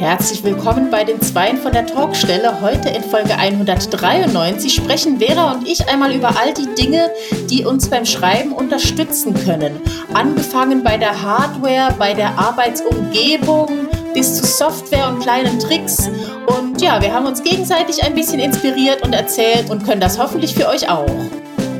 [0.00, 2.62] Herzlich willkommen bei den Zweien von der Talkstelle.
[2.62, 7.10] Heute in Folge 193 sprechen Vera und ich einmal über all die Dinge,
[7.50, 9.78] die uns beim Schreiben unterstützen können.
[10.14, 16.08] Angefangen bei der Hardware, bei der Arbeitsumgebung bis zu Software und kleinen Tricks.
[16.46, 20.54] Und ja, wir haben uns gegenseitig ein bisschen inspiriert und erzählt und können das hoffentlich
[20.54, 21.10] für euch auch.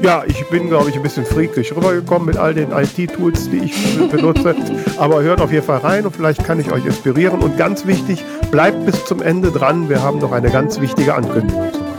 [0.02, 4.10] Ja, ich bin, glaube ich, ein bisschen friedlich rübergekommen mit all den IT-Tools, die ich
[4.10, 4.56] benutze.
[4.96, 7.40] Aber hört auf jeden Fall rein und vielleicht kann ich euch inspirieren.
[7.40, 9.90] Und ganz wichtig, bleibt bis zum Ende dran.
[9.90, 11.90] Wir haben noch eine ganz wichtige Ankündigung zu machen.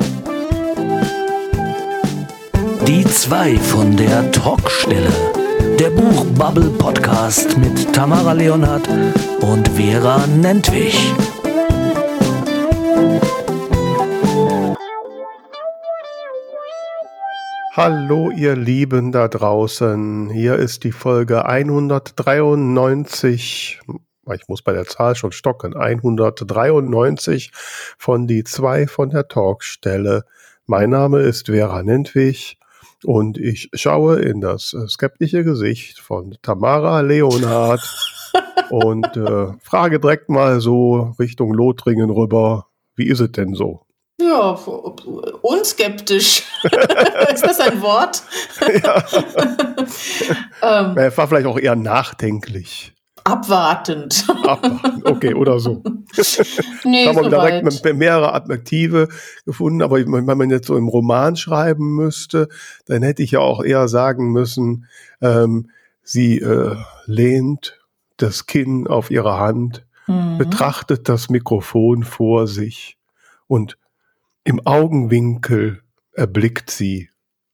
[2.87, 5.11] Die zwei von der Talkstelle.
[5.79, 8.87] Der Buchbubble Podcast mit Tamara Leonhardt
[9.41, 11.13] und Vera Nentwich.
[17.73, 20.29] Hallo ihr Lieben da draußen.
[20.29, 23.79] Hier ist die Folge 193.
[24.33, 25.77] Ich muss bei der Zahl schon stocken.
[25.77, 27.53] 193
[27.97, 30.25] von die zwei von der Talkstelle.
[30.65, 32.59] Mein Name ist Vera Nentwich
[33.05, 37.89] und ich schaue in das skeptische Gesicht von Tamara Leonhardt
[38.69, 42.67] und äh, frage direkt mal so Richtung Lothringen rüber.
[42.97, 43.85] Wie ist es denn so?
[44.21, 44.59] Ja,
[45.41, 46.43] unskeptisch.
[47.33, 48.21] ist das ein Wort?
[48.83, 49.03] ja.
[50.89, 52.93] ähm, er war vielleicht auch eher nachdenklich.
[53.23, 54.25] Abwartend.
[54.29, 55.05] Abwartend.
[55.05, 55.83] Okay, oder so.
[56.83, 59.09] nee, haben wir direkt mehrere Adjektive
[59.45, 62.47] gefunden, aber wenn man jetzt so im Roman schreiben müsste,
[62.87, 64.87] dann hätte ich ja auch eher sagen müssen,
[65.21, 65.69] ähm,
[66.03, 66.75] sie äh,
[67.05, 67.79] lehnt
[68.17, 70.37] das Kinn auf ihre Hand, mhm.
[70.37, 72.97] betrachtet das Mikrofon vor sich
[73.47, 73.77] und
[74.43, 75.81] im Augenwinkel
[76.13, 77.09] erblickt sie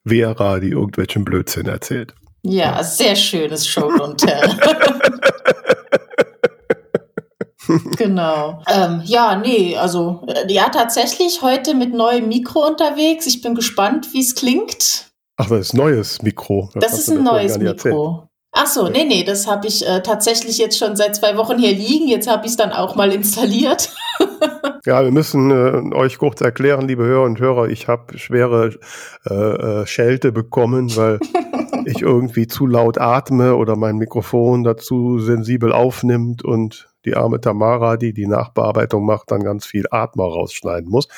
[0.05, 2.15] Vera, die irgendwelchen Blödsinn erzählt.
[2.43, 4.57] Ja, sehr schönes Show und Tell.
[7.97, 8.63] genau.
[8.67, 13.25] Ähm, ja, nee, also äh, ja, tatsächlich heute mit neuem Mikro unterwegs.
[13.25, 15.11] Ich bin gespannt, wie es klingt.
[15.35, 16.69] Ach, das ist ein neues Mikro.
[16.73, 18.26] Das, das ist ein neues Mikro.
[18.59, 21.73] Ach so, nee, nee, das habe ich äh, tatsächlich jetzt schon seit zwei Wochen hier
[21.73, 22.07] liegen.
[22.07, 23.93] Jetzt habe ich es dann auch mal installiert.
[24.85, 28.73] ja, wir müssen äh, euch kurz erklären, liebe Hörer und Hörer, ich habe schwere
[29.29, 31.19] äh, äh, Schelte bekommen, weil
[31.85, 37.95] ich irgendwie zu laut atme oder mein Mikrofon dazu sensibel aufnimmt und die arme Tamara,
[37.95, 41.09] die die Nachbearbeitung macht, dann ganz viel Atmer rausschneiden muss.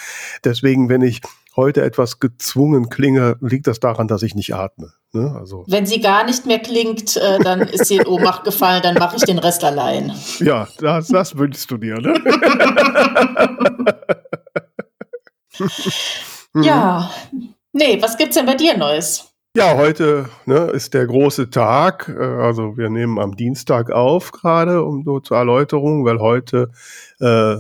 [0.44, 1.22] Deswegen, wenn ich
[1.56, 4.92] heute etwas gezwungen klinge, liegt das daran, dass ich nicht atme.
[5.12, 5.36] Ne?
[5.40, 8.96] Also Wenn sie gar nicht mehr klingt, äh, dann ist sie in Ohnmacht gefallen, dann
[8.96, 10.14] mache ich den Rest allein.
[10.40, 12.14] Ja, das, das wünschst du dir, ne?
[16.64, 17.10] ja.
[17.72, 19.29] Nee, was gibt's denn bei dir Neues?
[19.60, 22.08] Ja, heute ne, ist der große Tag.
[22.08, 26.72] Äh, also wir nehmen am Dienstag auf gerade, um nur zur Erläuterung, weil heute
[27.20, 27.58] äh,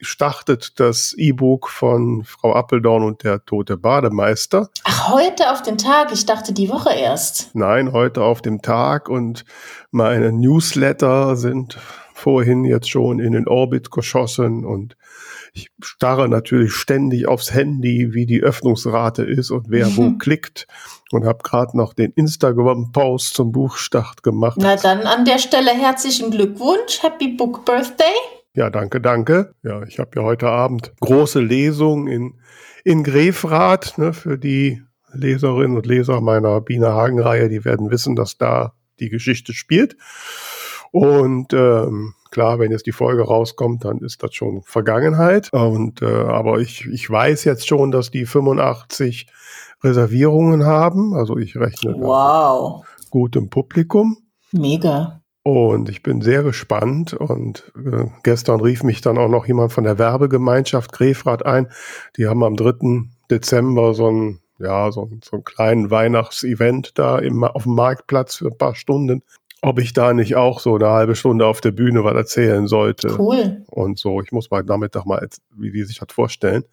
[0.00, 4.70] startet das E-Book von Frau Appeldorn und der tote Bademeister.
[4.84, 6.12] Ach, heute auf den Tag?
[6.14, 7.54] Ich dachte die Woche erst.
[7.54, 9.44] Nein, heute auf dem Tag und
[9.90, 11.78] meine Newsletter sind
[12.14, 14.96] vorhin jetzt schon in den Orbit geschossen und
[15.52, 19.96] ich starre natürlich ständig aufs Handy, wie die Öffnungsrate ist und wer mhm.
[19.96, 20.66] wo klickt
[21.12, 24.58] und habe gerade noch den Instagram-Post zum Buchstart gemacht.
[24.60, 28.04] Na dann an der Stelle herzlichen Glückwunsch, Happy Book Birthday.
[28.54, 29.54] Ja, danke, danke.
[29.62, 32.40] Ja, ich habe ja heute Abend große Lesung in,
[32.84, 34.82] in Grefrath ne, für die
[35.12, 37.48] Leserinnen und Leser meiner Biene Hagen-Reihe.
[37.48, 39.96] Die werden wissen, dass da die Geschichte spielt.
[40.90, 45.50] Und ähm, klar, wenn jetzt die Folge rauskommt, dann ist das schon Vergangenheit.
[45.52, 49.26] Und äh, aber ich, ich weiß jetzt schon, dass die 85
[49.82, 51.14] Reservierungen haben.
[51.14, 52.84] Also ich rechne wow.
[53.10, 54.18] gut im Publikum.
[54.52, 55.22] Mega.
[55.42, 57.14] Und ich bin sehr gespannt.
[57.14, 61.68] Und äh, gestern rief mich dann auch noch jemand von der Werbegemeinschaft Grefrath ein.
[62.16, 63.08] Die haben am 3.
[63.30, 68.48] Dezember so ein ja, so, so einen kleinen Weihnachtsevent da im, auf dem Marktplatz für
[68.48, 69.22] ein paar Stunden
[69.60, 73.16] ob ich da nicht auch so eine halbe Stunde auf der Bühne was erzählen sollte.
[73.18, 73.62] Cool.
[73.66, 75.26] Und so, ich muss mal damit doch mal,
[75.56, 76.64] wie die sich das vorstellen.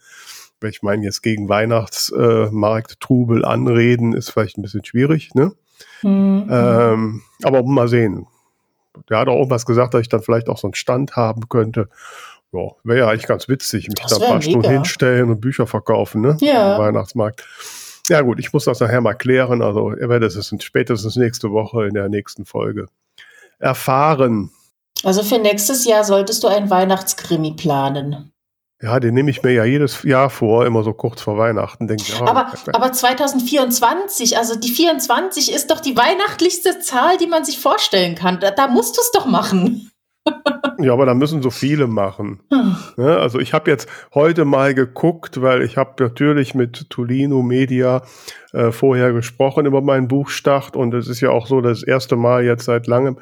[0.63, 5.51] Ich meine, jetzt gegen Weihnachtsmarkt Trubel anreden, ist vielleicht ein bisschen schwierig, ne?
[6.01, 6.47] Mhm.
[6.49, 8.27] Ähm, aber mal sehen.
[9.09, 11.89] Der hat auch irgendwas gesagt, dass ich dann vielleicht auch so einen Stand haben könnte.
[12.51, 14.41] Ja, wäre ja eigentlich ganz witzig, mich da ein paar mega.
[14.41, 16.37] Stunden hinstellen und Bücher verkaufen, ne?
[16.39, 16.79] Ja.
[16.79, 17.45] Weihnachtsmarkt.
[18.07, 19.61] Ja gut, ich muss das nachher mal klären.
[19.61, 22.85] Also ihr werdet es spätestens nächste Woche in der nächsten Folge
[23.59, 24.51] erfahren.
[25.03, 28.31] Also für nächstes Jahr solltest du ein Weihnachtskrimi planen.
[28.85, 32.03] Ja, den nehme ich mir ja jedes Jahr vor, immer so kurz vor Weihnachten, denke
[32.07, 32.21] ich.
[32.21, 37.59] Oh, aber, aber 2024, also die 24 ist doch die weihnachtlichste Zahl, die man sich
[37.59, 38.39] vorstellen kann.
[38.39, 39.89] Da, da musst du es doch machen.
[40.79, 42.41] Ja, aber da müssen so viele machen.
[42.51, 42.75] Hm.
[42.97, 48.03] Ja, also ich habe jetzt heute mal geguckt, weil ich habe natürlich mit Tolino Media
[48.53, 52.43] äh, vorher gesprochen über meinen Buchstart und es ist ja auch so das erste Mal
[52.43, 53.19] jetzt seit langem,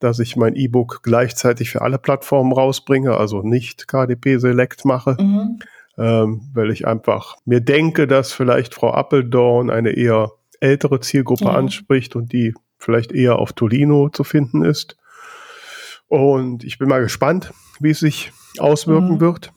[0.00, 5.16] dass ich mein E-Book gleichzeitig für alle Plattformen rausbringe, also nicht KDP Select mache.
[5.20, 5.58] Mhm.
[5.98, 11.52] Ähm, weil ich einfach mir denke, dass vielleicht Frau Appeldorn eine eher ältere Zielgruppe ja.
[11.52, 14.96] anspricht und die vielleicht eher auf Tolino zu finden ist.
[16.08, 19.20] Und ich bin mal gespannt, wie es sich auswirken mhm.
[19.20, 19.52] wird.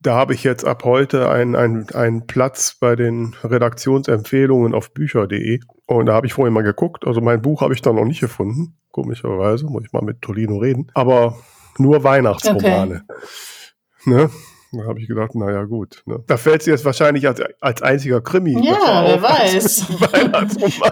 [0.00, 5.60] Da habe ich jetzt ab heute einen, einen, einen Platz bei den Redaktionsempfehlungen auf bücher.de.
[5.86, 7.06] Und da habe ich vorhin mal geguckt.
[7.06, 8.76] Also mein Buch habe ich da noch nicht gefunden.
[8.90, 10.90] Komischerweise, muss ich mal mit Tolino reden.
[10.94, 11.36] Aber
[11.78, 13.04] nur Weihnachtsromane.
[13.08, 14.10] Okay.
[14.10, 14.30] Ne?
[14.78, 16.02] Da habe ich gedacht, naja, gut.
[16.06, 16.22] Ne?
[16.26, 18.52] Da fällt sie jetzt wahrscheinlich als, als einziger Krimi.
[18.64, 19.86] Ja, wer weiß.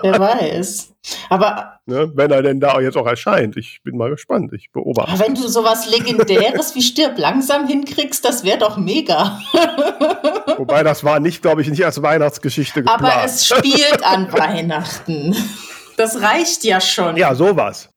[0.03, 0.95] wer weiß.
[1.29, 1.79] Aber.
[1.87, 2.11] Ne?
[2.15, 3.57] Wenn er denn da jetzt auch erscheint.
[3.57, 4.53] Ich bin mal gespannt.
[4.53, 5.13] Ich beobachte.
[5.13, 9.41] Aber wenn du sowas Legendäres wie Stirb langsam hinkriegst, das wäre doch mega.
[10.57, 13.03] Wobei das war nicht, glaube ich, nicht als Weihnachtsgeschichte geplant.
[13.03, 15.37] Aber es spielt an Weihnachten.
[15.97, 17.17] Das reicht ja schon.
[17.17, 17.91] Ja, sowas.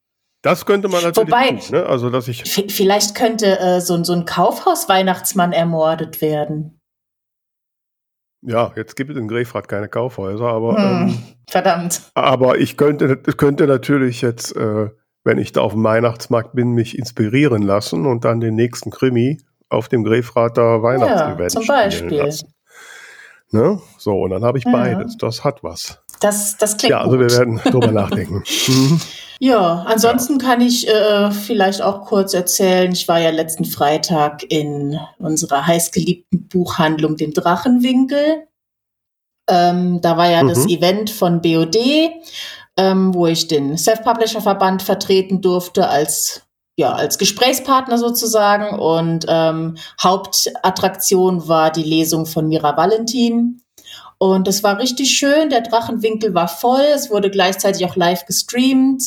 [0.47, 1.85] Das könnte man natürlich Wobei, tun, ne?
[1.85, 2.43] Also, dass ich.
[2.71, 6.79] Vielleicht könnte äh, so, so ein Kaufhaus-Weihnachtsmann ermordet werden.
[8.41, 10.77] Ja, jetzt gibt es in Grefrath keine Kaufhäuser, aber.
[10.77, 12.01] Hm, ähm, verdammt.
[12.13, 14.89] Aber ich könnte, könnte natürlich jetzt, äh,
[15.25, 19.41] wenn ich da auf dem Weihnachtsmarkt bin, mich inspirieren lassen und dann den nächsten Krimi
[19.67, 22.19] auf dem Grefrather Weihnachtsevent ja, zum Beispiel.
[22.19, 22.53] Lassen.
[23.51, 23.81] Ne?
[23.97, 24.71] So, und dann habe ich ja.
[24.71, 25.17] beides.
[25.17, 26.01] Das hat was.
[26.21, 27.29] Das, das klingt Ja, also gut.
[27.29, 28.43] wir werden drüber nachdenken.
[28.67, 29.01] Mhm.
[29.39, 34.99] Ja, ansonsten kann ich äh, vielleicht auch kurz erzählen, ich war ja letzten Freitag in
[35.19, 38.47] unserer heißgeliebten Buchhandlung, dem Drachenwinkel.
[39.49, 40.49] Ähm, da war ja mhm.
[40.49, 41.75] das Event von BOD,
[42.77, 46.41] ähm, wo ich den Self-Publisher-Verband vertreten durfte als
[46.79, 48.77] ja, als Gesprächspartner sozusagen.
[48.77, 53.63] Und ähm, Hauptattraktion war die Lesung von Mira Valentin.
[54.19, 55.49] Und das war richtig schön.
[55.49, 56.85] Der Drachenwinkel war voll.
[56.93, 59.03] Es wurde gleichzeitig auch live gestreamt.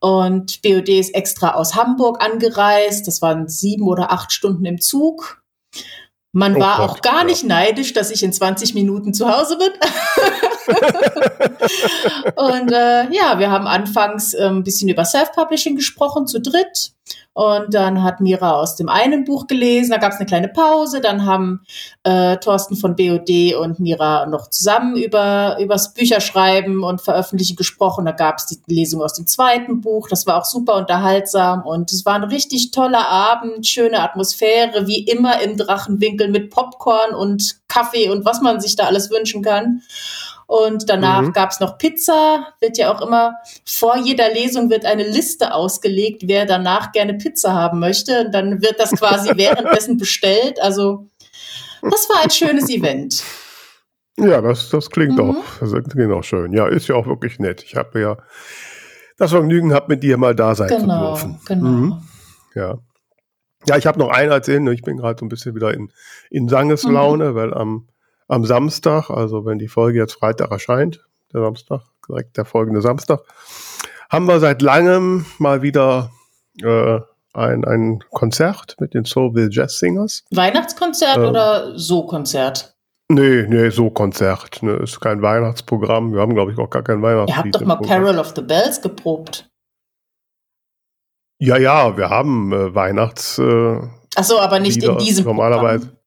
[0.00, 3.06] Und BOD ist extra aus Hamburg angereist.
[3.06, 5.42] Das waren sieben oder acht Stunden im Zug.
[6.32, 7.24] Man oh war Gott, auch gar ja.
[7.24, 9.70] nicht neidisch, dass ich in 20 Minuten zu Hause bin.
[12.36, 16.92] und äh, ja, wir haben anfangs äh, ein bisschen über Self-Publishing gesprochen, zu dritt.
[17.38, 21.00] Und dann hat Mira aus dem einen Buch gelesen, da gab es eine kleine Pause,
[21.00, 21.60] dann haben
[22.02, 28.06] äh, Thorsten von BOD und Mira noch zusammen über übers Bücherschreiben und Veröffentlichen gesprochen.
[28.06, 31.92] Da gab es die Lesung aus dem zweiten Buch, das war auch super unterhaltsam und
[31.92, 37.60] es war ein richtig toller Abend, schöne Atmosphäre, wie immer im Drachenwinkel mit Popcorn und
[37.68, 39.82] Kaffee und was man sich da alles wünschen kann.
[40.48, 41.32] Und danach mhm.
[41.34, 43.34] gab es noch Pizza, wird ja auch immer,
[43.66, 48.24] vor jeder Lesung wird eine Liste ausgelegt, wer danach gerne Pizza haben möchte.
[48.24, 50.58] Und dann wird das quasi währenddessen bestellt.
[50.62, 51.06] Also
[51.82, 53.22] das war ein schönes Event.
[54.16, 55.30] Ja, das, das klingt mhm.
[55.30, 56.54] auch, das klingt auch schön.
[56.54, 57.62] Ja, ist ja auch wirklich nett.
[57.62, 58.16] Ich habe ja
[59.18, 61.40] das Vergnügen gehabt, mit dir mal da sein genau, zu dürfen.
[61.46, 61.68] Genau.
[61.68, 62.02] Mhm.
[62.54, 62.78] Ja.
[63.66, 64.66] Ja, ich habe noch einen erzählen.
[64.68, 65.92] Ich bin gerade so ein bisschen wieder in,
[66.30, 67.34] in Sangeslaune, mhm.
[67.34, 67.88] weil am
[68.28, 73.20] am Samstag, also wenn die Folge jetzt Freitag erscheint, der Samstag, direkt der folgende Samstag,
[74.10, 76.10] haben wir seit langem mal wieder
[76.62, 77.00] äh,
[77.34, 80.24] ein, ein Konzert mit den Soulville Jazz Singers.
[80.30, 82.74] Weihnachtskonzert ähm, oder So-Konzert?
[83.10, 84.62] Nee, nee, So-Konzert.
[84.62, 86.12] Ne, ist kein Weihnachtsprogramm.
[86.12, 87.36] Wir haben, glaube ich, auch gar kein Weihnachtslied.
[87.36, 89.48] Ihr habt doch mal Carol of the Bells geprobt.
[91.38, 93.38] Ja, ja, wir haben äh, Weihnachts.
[93.38, 93.80] Äh,
[94.16, 95.86] Ach so, aber nicht Lieder, in diesem normalerweise.
[95.86, 95.97] Programm.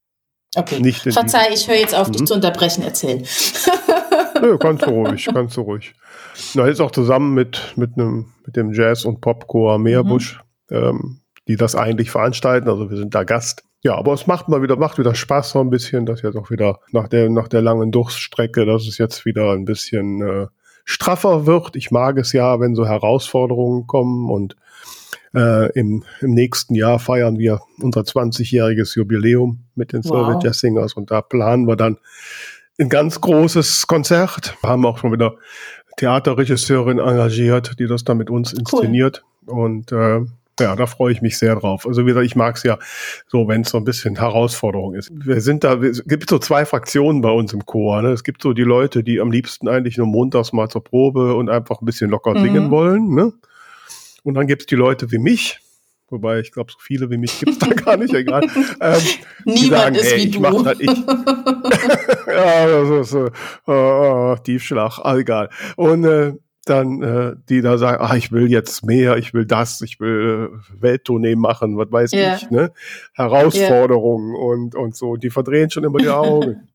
[0.56, 2.12] Okay, Nicht verzeih, ich höre jetzt auf, mhm.
[2.14, 2.84] dich zu unterbrechen.
[2.84, 3.24] Erzähl.
[4.42, 5.94] Nö, du ruhig, du ruhig.
[6.56, 10.78] Na, jetzt auch zusammen mit, mit, einem, mit dem Jazz- und Popchor Meerbusch, mhm.
[10.78, 12.70] ähm, die das eigentlich veranstalten.
[12.70, 13.64] Also wir sind da Gast.
[13.84, 16.52] Ja, aber es macht mal wieder, macht wieder Spaß so ein bisschen, dass jetzt auch
[16.52, 20.48] wieder nach der, nach der langen Durststrecke, dass es jetzt wieder ein bisschen äh,
[20.86, 21.76] straffer wird.
[21.76, 24.56] Ich mag es ja, wenn so Herausforderungen kommen und
[25.34, 30.28] äh, im, Im nächsten Jahr feiern wir unser 20-jähriges Jubiläum mit den wow.
[30.28, 31.98] Soviet Jazz Singers und da planen wir dann
[32.80, 34.58] ein ganz großes Konzert.
[34.62, 35.36] Wir haben auch schon wieder
[35.98, 39.24] Theaterregisseurin engagiert, die das dann mit uns inszeniert.
[39.48, 39.60] Cool.
[39.60, 40.22] Und äh,
[40.60, 41.88] ja, da freue ich mich sehr drauf.
[41.88, 42.78] Also wie gesagt, ich mag es ja
[43.28, 45.10] so, wenn es so ein bisschen Herausforderung ist.
[45.12, 48.02] Wir sind da, es gibt so zwei Fraktionen bei uns im Chor.
[48.02, 48.10] Ne?
[48.10, 51.50] Es gibt so die Leute, die am liebsten eigentlich nur montags mal zur Probe und
[51.50, 52.44] einfach ein bisschen locker mhm.
[52.44, 53.16] singen wollen.
[53.16, 53.34] Ne?
[54.24, 55.60] Und dann gibt es die Leute wie mich,
[56.10, 58.44] wobei ich glaube, so viele wie mich gibt es da gar nicht, egal.
[58.80, 59.02] Ähm,
[59.46, 60.66] Niemand sagen, ist ey, wie du.
[60.66, 60.88] Halt ich.
[62.28, 63.32] ja, das ist äh,
[63.72, 65.50] oh, Tiefschlag, ah, egal.
[65.76, 66.34] Und äh,
[66.66, 70.52] dann äh, die da sagen, ah, ich will jetzt mehr, ich will das, ich will
[70.52, 72.36] äh, Welttournee machen, was weiß yeah.
[72.36, 72.72] ich, ne?
[73.14, 74.44] Herausforderungen yeah.
[74.44, 75.16] und, und so.
[75.16, 76.68] Die verdrehen schon immer die Augen.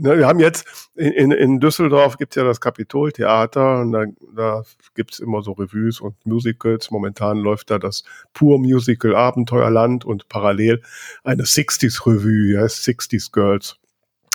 [0.00, 4.04] Ne, wir haben jetzt in, in, Düsseldorf gibt's ja das Kapitoltheater und da,
[4.34, 4.62] da
[4.94, 6.90] gibt's immer so Revues und Musicals.
[6.90, 10.82] Momentan läuft da das Pur Musical Abenteuerland und parallel
[11.24, 13.76] eine 60s Revue, ja, 60s Girls.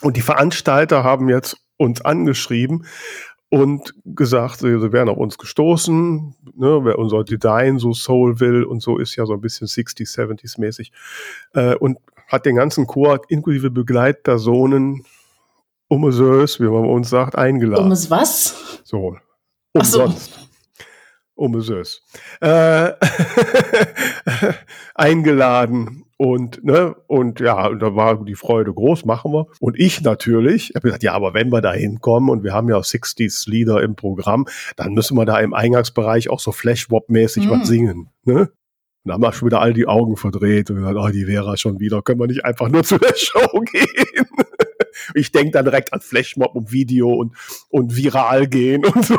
[0.01, 2.85] Und die Veranstalter haben jetzt uns angeschrieben
[3.49, 8.63] und gesagt, sie, sie wären auf uns gestoßen, ne, wer unser Design so Soul will
[8.63, 10.91] und so ist ja so ein bisschen 60s, 70s mäßig
[11.53, 15.05] äh, und hat den ganzen Chor inklusive Begleitpersonen
[15.87, 17.85] um es, wie man bei uns sagt, eingeladen.
[17.85, 18.81] Um es was?
[18.83, 19.17] So,
[19.73, 20.33] umsonst.
[20.33, 20.39] So.
[21.35, 22.01] Um es.
[22.41, 22.93] Äh,
[24.95, 29.47] eingeladen und, ne, und ja, und da war die Freude groß, machen wir.
[29.59, 32.77] Und ich natürlich, habe gesagt, ja, aber wenn wir da hinkommen und wir haben ja
[32.77, 34.45] 60s Lieder im Programm,
[34.77, 37.51] dann müssen wir da im Eingangsbereich auch so Flashwop-mäßig mm.
[37.51, 38.49] was singen, ne?
[39.03, 41.79] Und haben wir schon wieder all die Augen verdreht und gesagt, oh, die Vera schon
[41.79, 44.25] wieder, können wir nicht einfach nur zu der Show gehen?
[45.15, 47.35] Ich denke dann direkt an Flashmob und Video und,
[47.69, 49.17] und viral gehen und so.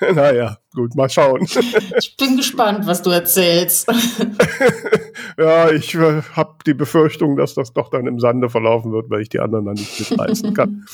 [0.14, 1.46] naja, gut, mal schauen.
[1.98, 3.88] Ich bin gespannt, was du erzählst.
[5.38, 9.22] ja, ich äh, habe die Befürchtung, dass das doch dann im Sande verlaufen wird, weil
[9.22, 10.86] ich die anderen dann nicht mitreißen kann.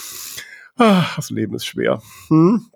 [0.77, 2.03] Ach, das Leben ist schwer.
[2.29, 2.67] Hm?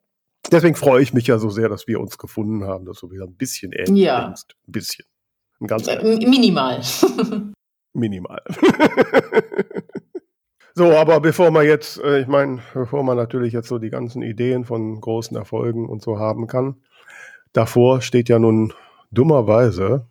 [0.51, 3.25] Deswegen freue ich mich ja so sehr, dass wir uns gefunden haben, dass du wieder
[3.25, 4.25] ein bisschen ähnlich ja.
[4.25, 4.43] denkst.
[4.69, 5.07] Ein bisschen.
[5.61, 6.83] Ein ganz äh, minimal.
[7.95, 8.43] minimal.
[10.77, 14.23] So, aber bevor man jetzt, äh, ich meine, bevor man natürlich jetzt so die ganzen
[14.23, 16.77] Ideen von großen Erfolgen und so haben kann,
[17.53, 18.73] davor steht ja nun
[19.13, 20.07] dummerweise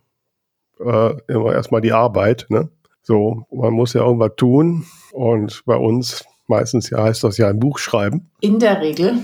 [0.80, 2.70] äh, immer erstmal die Arbeit, ne?
[3.02, 7.60] So, man muss ja irgendwas tun und bei uns meistens ja heißt das ja ein
[7.60, 8.30] Buch schreiben.
[8.40, 9.18] In der Regel.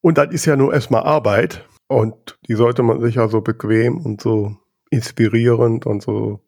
[0.00, 3.98] Und das ist ja nur erstmal Arbeit und die sollte man sich ja so bequem
[3.98, 4.56] und so
[4.88, 6.40] inspirierend und so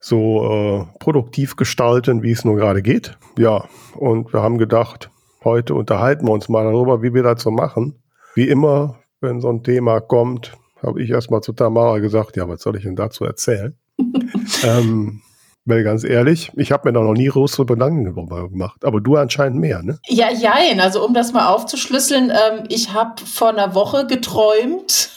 [0.00, 3.16] so äh, produktiv gestalten, wie es nur gerade geht.
[3.38, 5.10] Ja, und wir haben gedacht,
[5.44, 8.02] heute unterhalten wir uns mal darüber, wie wir das so machen.
[8.34, 12.62] Wie immer, wenn so ein Thema kommt, habe ich erstmal zu Tamara gesagt, ja, was
[12.62, 13.74] soll ich denn dazu erzählen?
[14.64, 15.22] ähm,
[15.66, 18.84] weil ganz ehrlich, ich habe mir da noch nie größere Gedanken darüber gemacht.
[18.84, 19.98] Aber du anscheinend mehr, ne?
[20.06, 20.78] Ja, jein.
[20.80, 25.10] Also um das mal aufzuschlüsseln, ähm, ich habe vor einer Woche geträumt,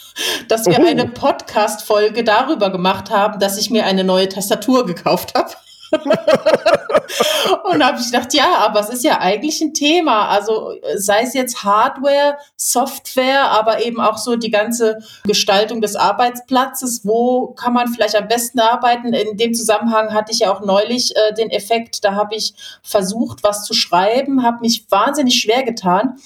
[0.48, 5.50] dass wir eine Podcast-Folge darüber gemacht haben, dass ich mir eine neue Tastatur gekauft habe.
[7.64, 10.28] und habe ich gedacht, ja, aber es ist ja eigentlich ein Thema.
[10.28, 17.02] Also sei es jetzt Hardware, Software, aber eben auch so die ganze Gestaltung des Arbeitsplatzes.
[17.04, 19.12] Wo kann man vielleicht am besten arbeiten?
[19.12, 23.42] In dem Zusammenhang hatte ich ja auch neulich äh, den Effekt, da habe ich versucht,
[23.42, 26.18] was zu schreiben, habe mich wahnsinnig schwer getan.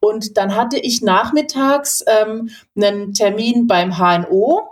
[0.00, 4.71] Und dann hatte ich nachmittags ähm, einen Termin beim HNO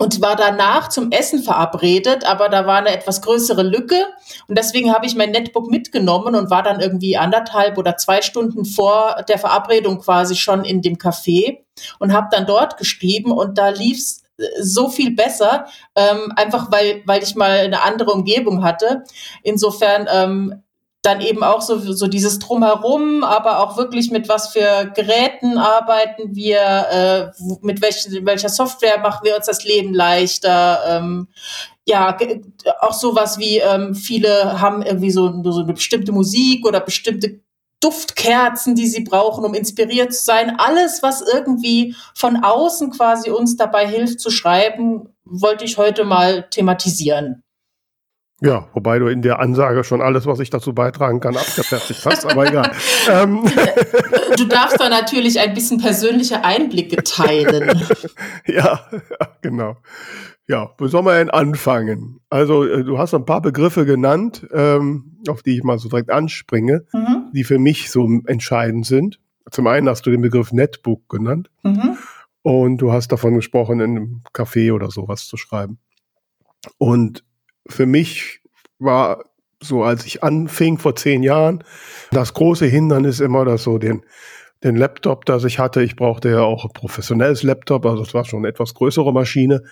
[0.00, 4.06] und war danach zum Essen verabredet, aber da war eine etwas größere Lücke
[4.48, 8.64] und deswegen habe ich mein Netbook mitgenommen und war dann irgendwie anderthalb oder zwei Stunden
[8.64, 11.58] vor der Verabredung quasi schon in dem Café
[11.98, 17.02] und habe dann dort geschrieben und da lief's äh, so viel besser, ähm, einfach weil,
[17.04, 19.04] weil ich mal eine andere Umgebung hatte.
[19.42, 20.62] Insofern ähm,
[21.02, 26.34] dann eben auch so, so dieses Drumherum, aber auch wirklich mit was für Geräten arbeiten
[26.34, 30.80] wir, äh, mit welch, welcher Software machen wir uns das Leben leichter.
[30.86, 31.28] Ähm,
[31.86, 32.16] ja,
[32.80, 37.40] auch sowas wie ähm, viele haben irgendwie so, so eine bestimmte Musik oder bestimmte
[37.80, 40.56] Duftkerzen, die sie brauchen, um inspiriert zu sein.
[40.58, 46.46] Alles, was irgendwie von außen quasi uns dabei hilft zu schreiben, wollte ich heute mal
[46.50, 47.42] thematisieren.
[48.42, 52.24] Ja, wobei du in der Ansage schon alles, was ich dazu beitragen kann, abgefertigt hast,
[52.24, 52.72] aber egal.
[53.10, 53.44] ähm.
[54.36, 57.82] Du darfst da natürlich ein bisschen persönliche Einblicke teilen.
[58.46, 58.80] ja,
[59.42, 59.76] genau.
[60.48, 62.20] Ja, wo soll man denn anfangen?
[62.30, 66.10] Also, äh, du hast ein paar Begriffe genannt, ähm, auf die ich mal so direkt
[66.10, 67.30] anspringe, mhm.
[67.34, 69.20] die für mich so entscheidend sind.
[69.50, 71.96] Zum einen hast du den Begriff Netbook genannt mhm.
[72.42, 75.78] und du hast davon gesprochen, in einem Café oder sowas zu schreiben.
[76.78, 77.24] Und
[77.70, 78.40] für mich
[78.78, 79.24] war
[79.62, 81.64] so, als ich anfing vor zehn Jahren,
[82.12, 84.04] das große Hindernis immer, dass so den,
[84.64, 88.24] den Laptop, das ich hatte, ich brauchte ja auch ein professionelles Laptop, also es war
[88.24, 89.62] schon eine etwas größere Maschine,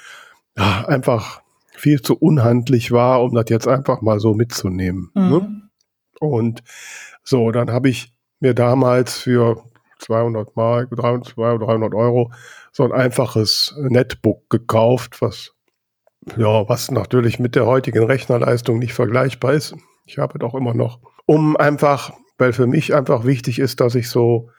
[0.57, 1.41] ja, einfach
[1.75, 5.11] viel zu unhandlich war, um das jetzt einfach mal so mitzunehmen.
[5.15, 5.23] Ne?
[5.23, 5.31] Mhm.
[5.31, 5.63] Ne?
[6.21, 6.63] Und
[7.23, 9.63] so, dann habe ich mir damals für
[10.01, 12.33] 200 Mark, 200, 300 Euro
[12.73, 15.55] so ein einfaches Netbook gekauft, was
[16.37, 19.75] ja, was natürlich mit der heutigen Rechnerleistung nicht vergleichbar ist.
[20.05, 24.09] Ich habe doch immer noch, um einfach, weil für mich einfach wichtig ist, dass ich
[24.09, 24.51] so,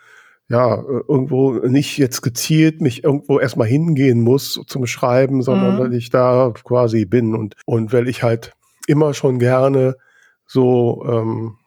[0.47, 5.79] ja, irgendwo nicht jetzt gezielt mich irgendwo erstmal hingehen muss zum Schreiben, sondern mhm.
[5.79, 8.53] weil ich da quasi bin und, und weil ich halt
[8.87, 9.95] immer schon gerne
[10.45, 11.57] so ähm,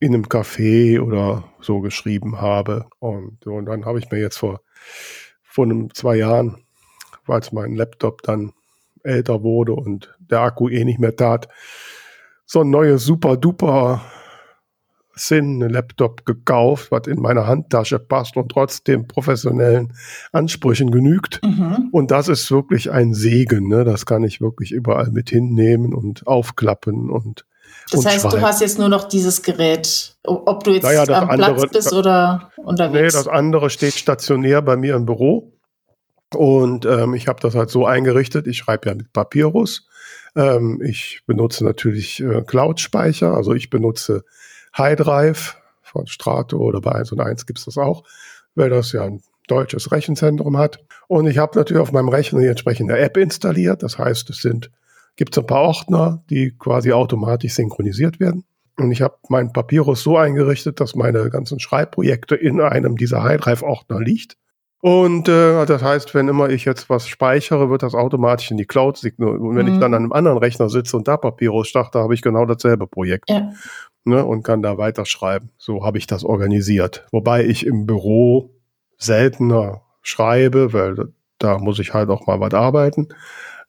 [0.00, 2.86] in einem Café oder so geschrieben habe.
[2.98, 4.60] Und, und dann habe ich mir jetzt vor,
[5.42, 6.64] vor einem zwei Jahren,
[7.26, 8.52] weil mein Laptop dann
[9.06, 11.48] älter wurde und der Akku eh nicht mehr tat,
[12.44, 14.02] so ein neues super duper
[15.16, 19.94] Sinn Laptop gekauft, was in meine Handtasche passt und trotzdem professionellen
[20.30, 21.40] Ansprüchen genügt.
[21.42, 21.88] Mhm.
[21.90, 23.68] Und das ist wirklich ein Segen.
[23.68, 23.84] Ne?
[23.84, 27.46] Das kann ich wirklich überall mit hinnehmen und aufklappen und
[27.90, 28.36] das heißt, schreiben.
[28.36, 31.92] du hast jetzt nur noch dieses Gerät, ob du jetzt naja, am andere, Platz bist
[31.92, 33.14] oder unterwegs?
[33.14, 35.52] Nee, das andere steht stationär bei mir im Büro.
[36.34, 38.46] Und ähm, ich habe das halt so eingerichtet.
[38.46, 39.88] Ich schreibe ja mit Papyrus.
[40.34, 43.34] Ähm, ich benutze natürlich äh, Cloud-Speicher.
[43.34, 44.24] Also ich benutze
[44.74, 48.04] HiDrive von Strato oder bei 1 und 1 gibt es das auch,
[48.54, 50.80] weil das ja ein deutsches Rechenzentrum hat.
[51.08, 53.82] Und ich habe natürlich auf meinem Rechner die entsprechende App installiert.
[53.82, 54.70] Das heißt, es sind
[55.16, 58.44] gibt es ein paar Ordner, die quasi automatisch synchronisiert werden.
[58.78, 64.00] Und ich habe meinen Papyrus so eingerichtet, dass meine ganzen Schreibprojekte in einem dieser HiDrive-Ordner
[64.00, 64.36] liegt.
[64.80, 68.66] Und äh, das heißt, wenn immer ich jetzt was speichere, wird das automatisch in die
[68.66, 69.40] Cloud signiert.
[69.40, 69.74] Und wenn mhm.
[69.74, 72.86] ich dann an einem anderen Rechner sitze und da Papyrus starte, habe ich genau dasselbe
[72.86, 73.30] Projekt.
[73.30, 73.52] Ja.
[74.04, 75.50] Ne, und kann da weiterschreiben.
[75.58, 77.06] So habe ich das organisiert.
[77.10, 78.54] Wobei ich im Büro
[78.98, 83.08] seltener schreibe, weil da muss ich halt auch mal was arbeiten.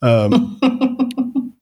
[0.04, 0.58] Ähm,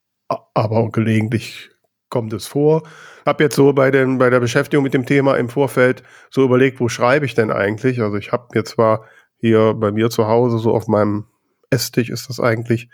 [0.54, 1.70] aber gelegentlich
[2.10, 2.84] kommt es vor.
[3.26, 6.80] Hab jetzt so bei, den, bei der Beschäftigung mit dem Thema im Vorfeld so überlegt,
[6.80, 8.02] wo schreibe ich denn eigentlich?
[8.02, 9.06] Also ich habe mir zwar
[9.38, 11.26] hier bei mir zu Hause so auf meinem
[11.70, 12.90] Esstisch ist das eigentlich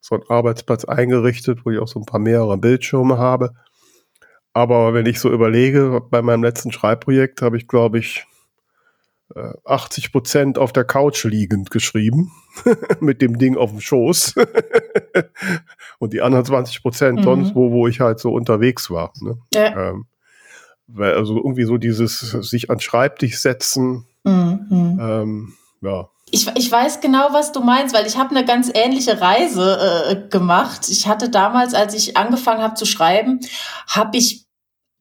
[0.00, 3.52] so ein Arbeitsplatz eingerichtet, wo ich auch so ein paar mehrere Bildschirme habe.
[4.52, 8.26] Aber wenn ich so überlege, bei meinem letzten Schreibprojekt habe ich, glaube ich,
[9.64, 12.30] 80 Prozent auf der Couch liegend geschrieben,
[13.00, 14.34] mit dem Ding auf dem Schoß.
[15.98, 17.24] und die anderen 20 Prozent mhm.
[17.24, 19.12] sonst wo, wo ich halt so unterwegs war.
[19.20, 19.38] Ne?
[19.52, 19.90] Ja.
[19.90, 20.06] Ähm,
[20.86, 24.98] weil also irgendwie so dieses sich an Schreibtisch setzen, mhm.
[25.00, 25.52] ähm,
[25.86, 26.08] ja.
[26.30, 30.28] Ich, ich weiß genau, was du meinst, weil ich habe eine ganz ähnliche Reise äh,
[30.28, 30.88] gemacht.
[30.88, 33.40] Ich hatte damals, als ich angefangen habe zu schreiben,
[33.86, 34.46] habe ich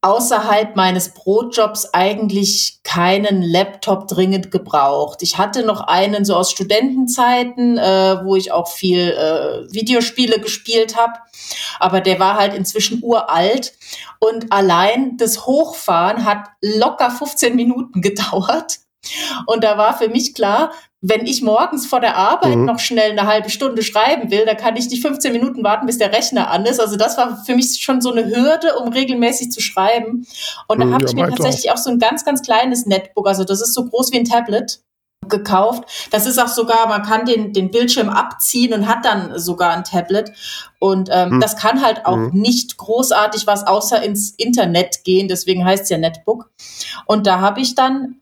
[0.05, 5.23] außerhalb meines Brotjobs eigentlich keinen Laptop dringend gebraucht.
[5.23, 10.95] Ich hatte noch einen so aus Studentenzeiten, äh, wo ich auch viel äh, Videospiele gespielt
[10.95, 11.13] habe,
[11.79, 13.73] aber der war halt inzwischen uralt
[14.19, 18.84] und allein das Hochfahren hat locker 15 Minuten gedauert.
[19.45, 20.71] Und da war für mich klar,
[21.07, 22.65] wenn ich morgens vor der Arbeit mhm.
[22.65, 25.99] noch schnell eine halbe Stunde schreiben will, dann kann ich nicht 15 Minuten warten, bis
[25.99, 26.79] der Rechner an ist.
[26.79, 30.25] Also das war für mich schon so eine Hürde, um regelmäßig zu schreiben.
[30.67, 31.75] Und da mhm, habe ja, ich mir tatsächlich auch.
[31.75, 34.79] auch so ein ganz, ganz kleines Netbook, also das ist so groß wie ein Tablet
[35.29, 36.09] gekauft.
[36.11, 39.83] Das ist auch sogar, man kann den, den Bildschirm abziehen und hat dann sogar ein
[39.83, 40.31] Tablet.
[40.79, 41.39] Und ähm, hm.
[41.39, 42.31] das kann halt auch hm.
[42.33, 45.27] nicht großartig was außer ins Internet gehen.
[45.27, 46.51] Deswegen heißt es ja Netbook.
[47.05, 48.21] Und da habe ich dann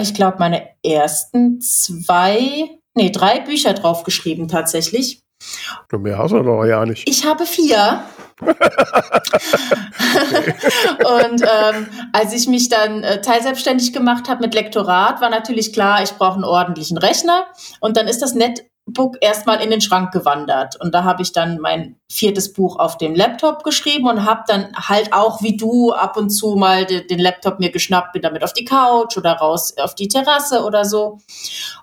[0.00, 5.20] ich glaube, meine ersten zwei, nee, drei Bücher draufgeschrieben tatsächlich.
[5.98, 7.08] mehr hast du doch ja nicht.
[7.08, 8.04] Ich habe vier.
[8.40, 8.52] und
[11.42, 16.12] ähm, als ich mich dann äh, teilselbstständig gemacht habe mit Lektorat, war natürlich klar, ich
[16.12, 17.46] brauche einen ordentlichen Rechner.
[17.80, 20.80] Und dann ist das nett Book erstmal in den Schrank gewandert.
[20.80, 24.72] Und da habe ich dann mein viertes Buch auf dem Laptop geschrieben und habe dann
[24.74, 28.42] halt auch wie du ab und zu mal de den Laptop mir geschnappt, bin damit
[28.42, 31.18] auf die Couch oder raus auf die Terrasse oder so.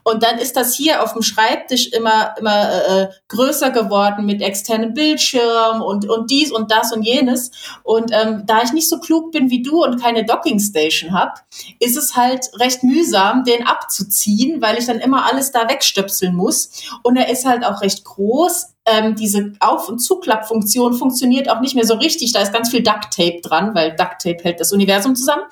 [0.03, 4.93] Und dann ist das hier auf dem Schreibtisch immer immer äh, größer geworden mit externem
[4.93, 7.51] Bildschirm und und dies und das und jenes.
[7.83, 11.33] Und ähm, da ich nicht so klug bin wie du und keine Dockingstation habe,
[11.79, 16.69] ist es halt recht mühsam, den abzuziehen, weil ich dann immer alles da wegstöpseln muss.
[17.04, 18.75] Und er ist halt auch recht groß.
[18.86, 22.32] Ähm, diese Auf- und Zuklappfunktion funktioniert auch nicht mehr so richtig.
[22.34, 25.43] Da ist ganz viel Duct Tape dran, weil Duct Tape hält das Universum zusammen.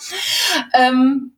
[0.74, 1.34] Ähm,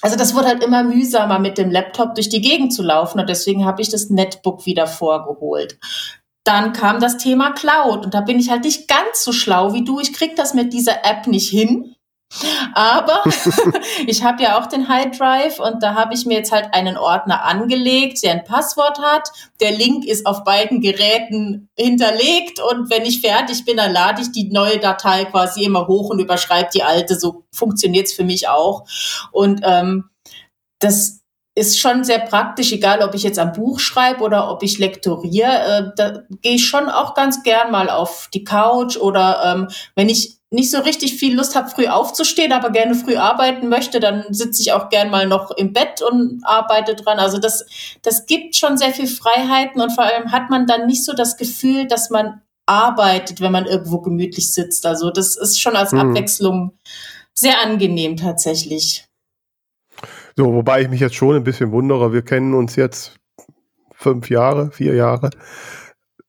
[0.00, 3.20] also das wurde halt immer mühsamer, mit dem Laptop durch die Gegend zu laufen.
[3.20, 5.78] Und deswegen habe ich das Netbook wieder vorgeholt.
[6.44, 9.82] Dann kam das Thema Cloud und da bin ich halt nicht ganz so schlau wie
[9.82, 10.00] du.
[10.00, 11.94] Ich krieg das mit dieser App nicht hin.
[12.74, 13.22] Aber
[14.06, 16.96] ich habe ja auch den High Drive und da habe ich mir jetzt halt einen
[16.96, 19.30] Ordner angelegt, der ein Passwort hat.
[19.60, 24.32] Der Link ist auf beiden Geräten hinterlegt und wenn ich fertig bin, dann lade ich
[24.32, 27.18] die neue Datei quasi immer hoch und überschreibe die alte.
[27.18, 28.84] So funktioniert's für mich auch.
[29.32, 30.10] Und ähm,
[30.80, 31.20] das
[31.56, 35.92] ist schon sehr praktisch, egal ob ich jetzt am Buch schreibe oder ob ich lektoriere.
[35.92, 40.08] Äh, da gehe ich schon auch ganz gern mal auf die Couch oder ähm, wenn
[40.08, 44.24] ich nicht so richtig viel Lust habe, früh aufzustehen, aber gerne früh arbeiten möchte, dann
[44.30, 47.18] sitze ich auch gern mal noch im Bett und arbeite dran.
[47.18, 47.66] Also das,
[48.02, 51.36] das gibt schon sehr viel Freiheiten und vor allem hat man dann nicht so das
[51.36, 54.86] Gefühl, dass man arbeitet, wenn man irgendwo gemütlich sitzt.
[54.86, 55.98] Also das ist schon als hm.
[55.98, 56.72] Abwechslung
[57.34, 59.06] sehr angenehm tatsächlich.
[60.36, 63.16] So, wobei ich mich jetzt schon ein bisschen wundere, wir kennen uns jetzt
[63.92, 65.30] fünf Jahre, vier Jahre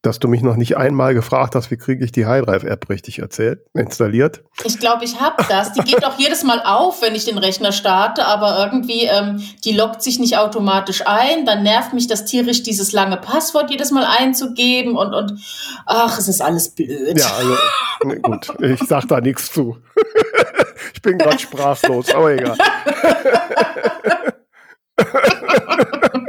[0.06, 3.62] dass du mich noch nicht einmal gefragt hast, wie kriege ich die HiDrive-App richtig erzählt,
[3.74, 4.44] installiert.
[4.64, 5.74] Ich glaube, ich habe das.
[5.74, 9.74] Die geht auch jedes Mal auf, wenn ich den Rechner starte, aber irgendwie, ähm, die
[9.74, 11.46] lockt sich nicht automatisch ein.
[11.46, 15.40] Dann nervt mich das tierisch, dieses lange Passwort jedes Mal einzugeben und, und
[15.86, 17.20] ach, es ist alles blöd.
[17.20, 17.56] Ja, also,
[18.04, 19.78] ne, gut, ich sag da nichts zu.
[20.94, 22.58] ich bin gerade sprachlos, aber egal.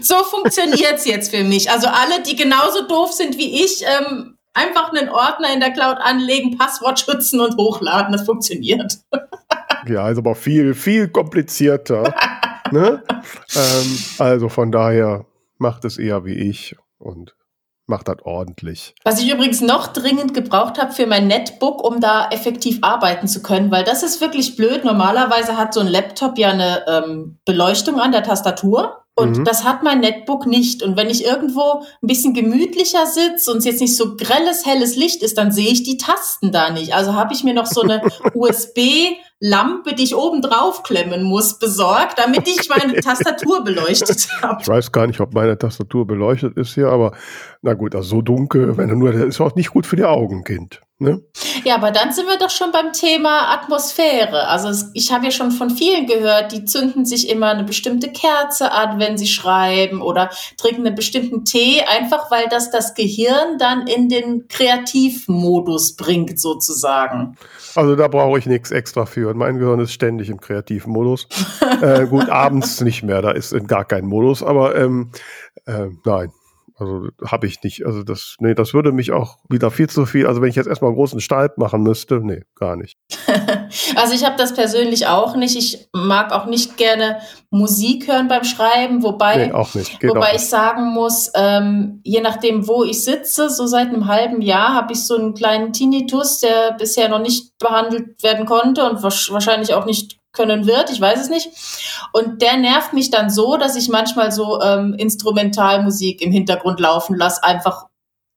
[0.00, 1.70] so funktioniert's jetzt für mich.
[1.70, 5.98] Also alle, die genauso doof sind wie ich, ähm, einfach einen Ordner in der Cloud
[6.00, 8.12] anlegen, Passwort schützen und hochladen.
[8.12, 8.98] Das funktioniert.
[9.88, 12.14] ja, ist aber viel, viel komplizierter.
[12.70, 13.02] ne?
[13.54, 15.26] ähm, also von daher
[15.58, 17.34] macht es eher wie ich und
[17.86, 18.94] macht das ordentlich.
[19.04, 23.42] Was ich übrigens noch dringend gebraucht habe für mein Netbook, um da effektiv arbeiten zu
[23.42, 24.84] können, weil das ist wirklich blöd.
[24.84, 29.01] Normalerweise hat so ein Laptop ja eine ähm, Beleuchtung an der Tastatur.
[29.14, 29.44] Und mhm.
[29.44, 30.82] das hat mein Netbook nicht.
[30.82, 34.96] Und wenn ich irgendwo ein bisschen gemütlicher sitze und es jetzt nicht so grelles, helles
[34.96, 36.94] Licht ist, dann sehe ich die Tasten da nicht.
[36.94, 38.02] Also habe ich mir noch so eine
[39.42, 44.62] USB-Lampe, die ich oben drauf klemmen muss, besorgt, damit ich meine Tastatur beleuchtet habe.
[44.62, 47.12] Ich weiß gar nicht, ob meine Tastatur beleuchtet ist hier, aber
[47.60, 50.04] na gut, also so dunkel, wenn du nur, das ist auch nicht gut für die
[50.04, 50.80] Augen, Kind.
[51.02, 51.20] Ne?
[51.64, 54.46] Ja, aber dann sind wir doch schon beim Thema Atmosphäre.
[54.46, 58.70] Also ich habe ja schon von vielen gehört, die zünden sich immer eine bestimmte Kerze
[58.70, 63.88] an, wenn sie schreiben oder trinken einen bestimmten Tee, einfach weil das das Gehirn dann
[63.88, 67.36] in den Kreativmodus bringt sozusagen.
[67.74, 69.31] Also da brauche ich nichts extra für.
[69.34, 71.28] Mein Gehirn ist ständig im kreativen Modus.
[71.82, 75.10] äh, gut, abends nicht mehr, da ist gar kein Modus, aber ähm,
[75.66, 76.32] äh, nein,
[76.76, 77.86] also habe ich nicht.
[77.86, 80.26] Also das, nee, das würde mich auch wieder viel zu viel.
[80.26, 82.98] Also wenn ich jetzt erstmal großen Stalb machen müsste, nee, gar nicht.
[83.96, 85.56] also ich habe das persönlich auch nicht.
[85.56, 87.18] Ich mag auch nicht gerne
[87.50, 89.52] Musik hören beim Schreiben, wobei, nee,
[90.08, 94.74] wobei ich sagen muss, ähm, je nachdem, wo ich sitze, so seit einem halben Jahr
[94.74, 99.74] habe ich so einen kleinen Tinnitus, der bisher noch nicht behandelt werden konnte und wahrscheinlich
[99.74, 101.50] auch nicht können wird, ich weiß es nicht.
[102.12, 107.16] Und der nervt mich dann so, dass ich manchmal so ähm, Instrumentalmusik im Hintergrund laufen
[107.16, 107.86] lasse, einfach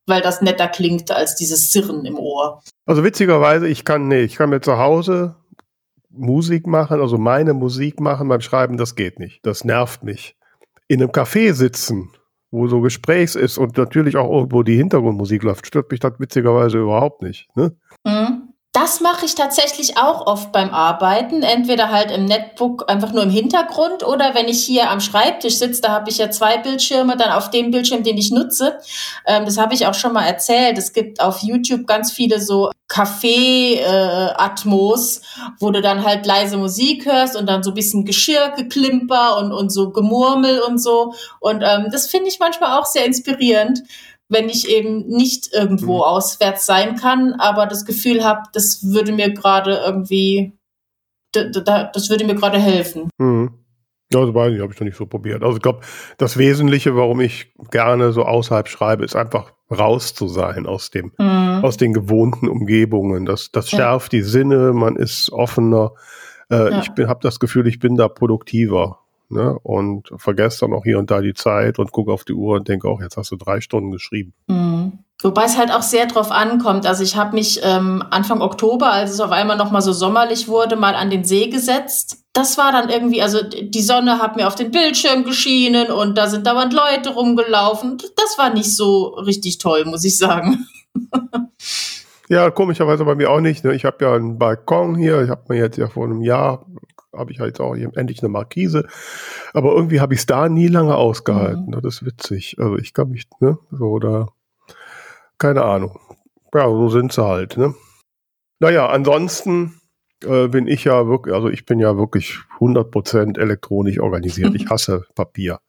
[0.06, 2.62] weil das netter klingt als dieses Sirren im Ohr.
[2.86, 5.36] Also witzigerweise, ich kann, nee, ich kann mir zu Hause
[6.10, 9.44] Musik machen, also meine Musik machen beim Schreiben, das geht nicht.
[9.44, 10.36] Das nervt mich.
[10.88, 12.10] In einem Café sitzen,
[12.50, 16.78] wo so Gesprächs ist und natürlich auch irgendwo die Hintergrundmusik läuft, stört mich das witzigerweise
[16.78, 17.48] überhaupt nicht.
[17.56, 17.76] Ne?
[18.04, 18.35] Mhm.
[18.76, 21.42] Das mache ich tatsächlich auch oft beim Arbeiten.
[21.42, 25.80] Entweder halt im Netbook einfach nur im Hintergrund oder wenn ich hier am Schreibtisch sitze,
[25.80, 28.76] da habe ich ja zwei Bildschirme, dann auf dem Bildschirm, den ich nutze.
[29.24, 30.76] Ähm, das habe ich auch schon mal erzählt.
[30.76, 33.78] Es gibt auf YouTube ganz viele so Café-Atmos,
[35.16, 35.22] äh,
[35.58, 39.70] wo du dann halt leise Musik hörst und dann so ein bisschen Geschirrgeklimper und, und
[39.70, 41.14] so Gemurmel und so.
[41.40, 43.84] Und ähm, das finde ich manchmal auch sehr inspirierend
[44.28, 46.02] wenn ich eben nicht irgendwo mhm.
[46.02, 50.52] auswärts sein kann, aber das Gefühl habe, das würde mir gerade irgendwie,
[51.32, 53.08] das würde mir gerade helfen.
[53.18, 53.50] Mhm.
[54.12, 55.42] Ja, das weiß ich, habe ich noch nicht so probiert.
[55.42, 55.80] Also ich glaube,
[56.16, 61.12] das Wesentliche, warum ich gerne so außerhalb schreibe, ist einfach raus zu sein aus dem,
[61.18, 61.64] mhm.
[61.64, 63.26] aus den gewohnten Umgebungen.
[63.26, 64.18] Das, das schärft ja.
[64.18, 65.92] die Sinne, man ist offener.
[66.50, 66.82] Äh, ja.
[66.82, 69.58] Ich habe das Gefühl, ich bin da produktiver ne?
[69.62, 72.68] und vergesse dann auch hier und da die Zeit und gucke auf die Uhr und
[72.68, 74.34] denke auch, jetzt hast du drei Stunden geschrieben.
[74.46, 74.98] Mhm.
[75.22, 76.86] Wobei es halt auch sehr drauf ankommt.
[76.86, 80.46] Also ich habe mich ähm, Anfang Oktober, als es auf einmal noch mal so sommerlich
[80.46, 82.24] wurde, mal an den See gesetzt.
[82.34, 86.26] Das war dann irgendwie, also die Sonne hat mir auf den Bildschirm geschienen und da
[86.26, 87.96] sind dauernd Leute rumgelaufen.
[88.16, 90.66] Das war nicht so richtig toll, muss ich sagen.
[92.28, 93.64] Ja, komischerweise bei mir auch nicht.
[93.64, 93.74] Ne?
[93.74, 95.22] Ich habe ja einen Balkon hier.
[95.22, 96.66] Ich habe mir jetzt ja vor einem Jahr
[97.16, 98.86] habe ich halt auch endlich eine Markise.
[99.52, 101.66] Aber irgendwie habe ich es da nie lange ausgehalten.
[101.66, 101.72] Mhm.
[101.72, 102.56] Das ist witzig.
[102.58, 104.28] Also ich kann mich, ne, so da,
[105.38, 105.98] keine Ahnung.
[106.54, 107.74] Ja, so sind sie halt, ne.
[108.58, 109.80] Naja, ansonsten
[110.24, 114.54] äh, bin ich ja wirklich, also ich bin ja wirklich 100% elektronisch organisiert.
[114.54, 115.60] Ich hasse Papier.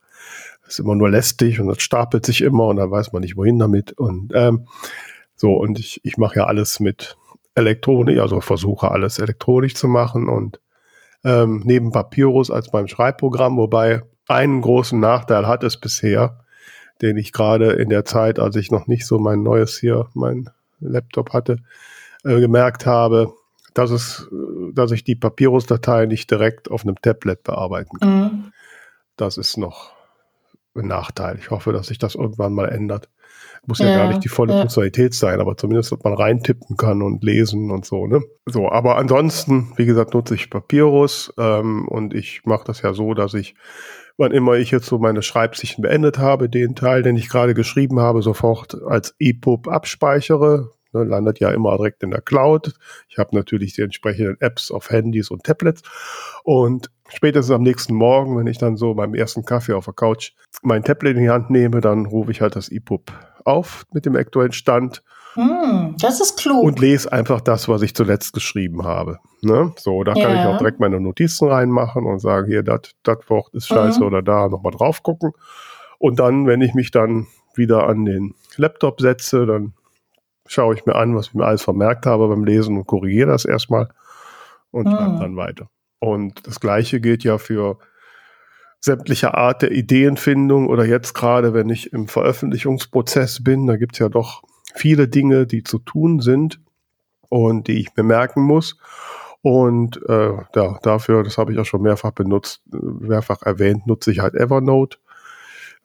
[0.61, 3.37] Das ist immer nur lästig und das stapelt sich immer und dann weiß man nicht,
[3.37, 3.93] wohin damit.
[3.93, 4.67] Und ähm,
[5.35, 7.17] so, und ich, ich mache ja alles mit
[7.55, 10.59] Elektronik, also versuche alles elektronisch zu machen und
[11.27, 16.39] ähm, neben Papyrus als beim Schreibprogramm, wobei einen großen Nachteil hat es bisher,
[17.01, 20.49] den ich gerade in der Zeit, als ich noch nicht so mein neues hier, mein
[20.79, 21.57] Laptop hatte,
[22.23, 23.33] äh, gemerkt habe,
[23.73, 24.29] dass es,
[24.73, 28.19] dass ich die Papyrus-Datei nicht direkt auf einem Tablet bearbeiten kann.
[28.19, 28.53] Mhm.
[29.17, 29.96] Das ist noch
[30.85, 31.37] Nachteil.
[31.39, 33.09] Ich hoffe, dass sich das irgendwann mal ändert.
[33.65, 34.59] Muss ja, ja gar nicht die volle ja.
[34.59, 38.21] Funktionalität sein, aber zumindest, dass man reintippen kann und lesen und so, ne?
[38.45, 43.13] So, aber ansonsten, wie gesagt, nutze ich Papyrus ähm, und ich mache das ja so,
[43.13, 43.55] dass ich,
[44.17, 47.99] wann immer ich jetzt so meine Schreibsichten beendet habe, den Teil, den ich gerade geschrieben
[47.99, 52.73] habe, sofort als EPUB abspeichere, Ne, landet ja immer direkt in der Cloud.
[53.09, 55.81] Ich habe natürlich die entsprechenden Apps auf Handys und Tablets.
[56.43, 60.31] Und spätestens am nächsten Morgen, wenn ich dann so beim ersten Kaffee auf der Couch
[60.61, 63.11] mein Tablet in die Hand nehme, dann rufe ich halt das EPUB
[63.45, 65.03] auf mit dem aktuellen Stand.
[65.35, 66.63] Mm, das ist klug.
[66.63, 69.19] Und lese einfach das, was ich zuletzt geschrieben habe.
[69.41, 69.71] Ne?
[69.77, 70.25] So, da ja.
[70.25, 72.81] kann ich auch direkt meine Notizen reinmachen und sagen, hier, das
[73.27, 74.05] Wort ist scheiße mhm.
[74.07, 75.31] oder da nochmal drauf gucken.
[75.99, 79.73] Und dann, wenn ich mich dann wieder an den Laptop setze, dann
[80.45, 83.45] schaue ich mir an, was ich mir alles vermerkt habe beim Lesen und korrigiere das
[83.45, 83.89] erstmal
[84.71, 85.19] und schreibe hm.
[85.19, 85.69] dann weiter.
[85.99, 87.77] Und das Gleiche gilt ja für
[88.79, 93.99] sämtliche Art der Ideenfindung oder jetzt gerade, wenn ich im Veröffentlichungsprozess bin, da gibt es
[93.99, 94.43] ja doch
[94.75, 96.59] viele Dinge, die zu tun sind
[97.29, 98.77] und die ich bemerken muss.
[99.41, 104.19] Und äh, da, dafür, das habe ich auch schon mehrfach benutzt, mehrfach erwähnt, nutze ich
[104.19, 104.97] halt Evernote,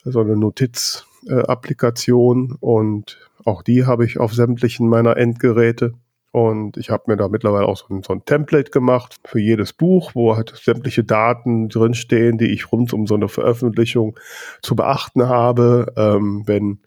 [0.05, 5.95] so eine Notiz-Applikation äh, und auch die habe ich auf sämtlichen meiner Endgeräte.
[6.33, 9.75] Und ich habe mir da mittlerweile auch so ein, so ein, Template gemacht für jedes
[9.75, 14.19] Buch, wo halt sämtliche Daten drinstehen, die ich rund um so eine Veröffentlichung
[14.63, 15.93] zu beachten habe.
[15.97, 16.81] Ähm, wenn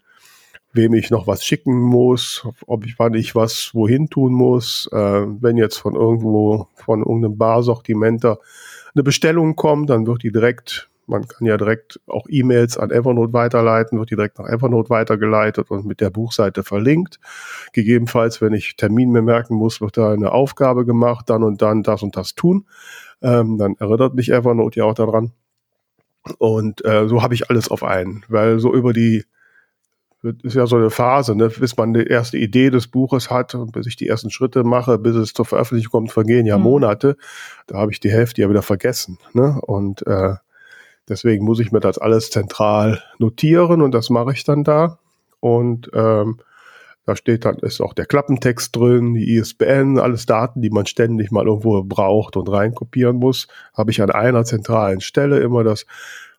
[0.72, 4.96] wem ich noch was schicken muss, ob ich wann ich was wohin tun muss, äh,
[4.96, 8.38] wenn jetzt von irgendwo, von irgendeinem Barsortimenter
[8.94, 13.32] eine Bestellung kommt, dann wird die direkt man kann ja direkt auch E-Mails an Evernote
[13.32, 17.18] weiterleiten, wird direkt nach Evernote weitergeleitet und mit der Buchseite verlinkt.
[17.72, 21.82] Gegebenenfalls, wenn ich Termin mir merken muss, wird da eine Aufgabe gemacht, dann und dann
[21.82, 22.66] das und das tun.
[23.22, 25.32] Ähm, dann erinnert mich Evernote ja auch daran.
[26.38, 29.24] Und äh, so habe ich alles auf einen, weil so über die
[30.42, 31.48] ist ja so eine Phase, ne?
[31.48, 34.98] bis man die erste Idee des Buches hat und bis ich die ersten Schritte mache,
[34.98, 36.64] bis es zur Veröffentlichung kommt, vergehen ja mhm.
[36.64, 37.16] Monate.
[37.66, 39.18] Da habe ich die Hälfte ja wieder vergessen.
[39.34, 39.60] Ne?
[39.60, 40.34] Und äh,
[41.08, 44.98] Deswegen muss ich mir das alles zentral notieren und das mache ich dann da.
[45.40, 46.38] Und ähm,
[47.06, 51.30] da steht dann, ist auch der Klappentext drin, die ISBN, alles Daten, die man ständig
[51.30, 55.86] mal irgendwo braucht und reinkopieren muss, habe ich an einer zentralen Stelle immer das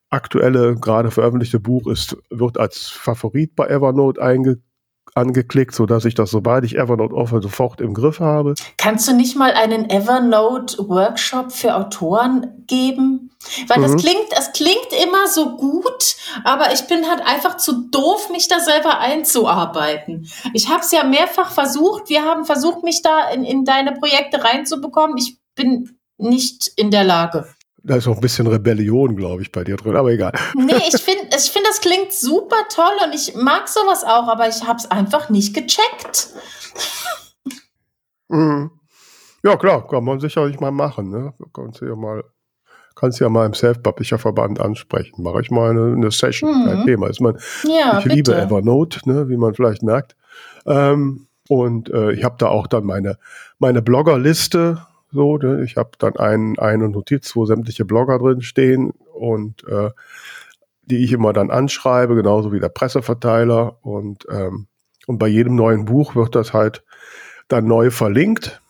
[0.10, 4.60] aktuelle, gerade veröffentlichte Buch ist, wird als Favorit bei Evernote einge
[5.17, 8.53] angeklickt, so dass ich das, sobald ich Evernote offer, sofort im Griff habe.
[8.77, 13.32] Kannst du nicht mal einen Evernote-Workshop für Autoren geben?
[13.67, 13.84] Weil mhm.
[13.84, 18.47] das klingt, es klingt immer so gut, aber ich bin halt einfach zu doof, mich
[18.47, 20.27] da selber einzuarbeiten.
[20.53, 22.10] Ich habe es ja mehrfach versucht.
[22.10, 25.17] Wir haben versucht, mich da in, in deine Projekte reinzubekommen.
[25.17, 27.47] Ich bin nicht in der Lage.
[27.84, 30.34] Da ist auch ein bisschen Rebellion, glaube ich, bei dir drin, aber egal.
[30.56, 34.47] Nee, ich finde, ich find, das klingt super toll und ich mag sowas auch, aber
[34.47, 36.30] ich habe es einfach nicht gecheckt.
[38.30, 38.71] Mhm.
[39.41, 41.10] Ja, klar, kann man sicherlich mal machen.
[41.10, 41.34] Ne?
[41.54, 42.26] Kannst du ja mal,
[42.93, 45.23] kannst ja mal im Self-Publisher-Verband ansprechen.
[45.23, 46.65] Mache ich mal eine, eine Session, mhm.
[46.65, 47.08] kein Thema.
[47.08, 48.15] Ist man, ja, ich bitte.
[48.15, 50.17] liebe Evernote, ne, wie man vielleicht merkt.
[50.65, 53.17] Ähm, und äh, ich habe da auch dann meine,
[53.60, 55.63] meine Bloggerliste so, ne?
[55.63, 59.89] Ich habe dann ein, eine Notiz, wo sämtliche Blogger drin stehen und äh,
[60.89, 63.78] die ich immer dann anschreibe, genauso wie der Presseverteiler.
[63.82, 64.67] Und, ähm,
[65.06, 66.84] und bei jedem neuen Buch wird das halt
[67.47, 68.62] dann neu verlinkt.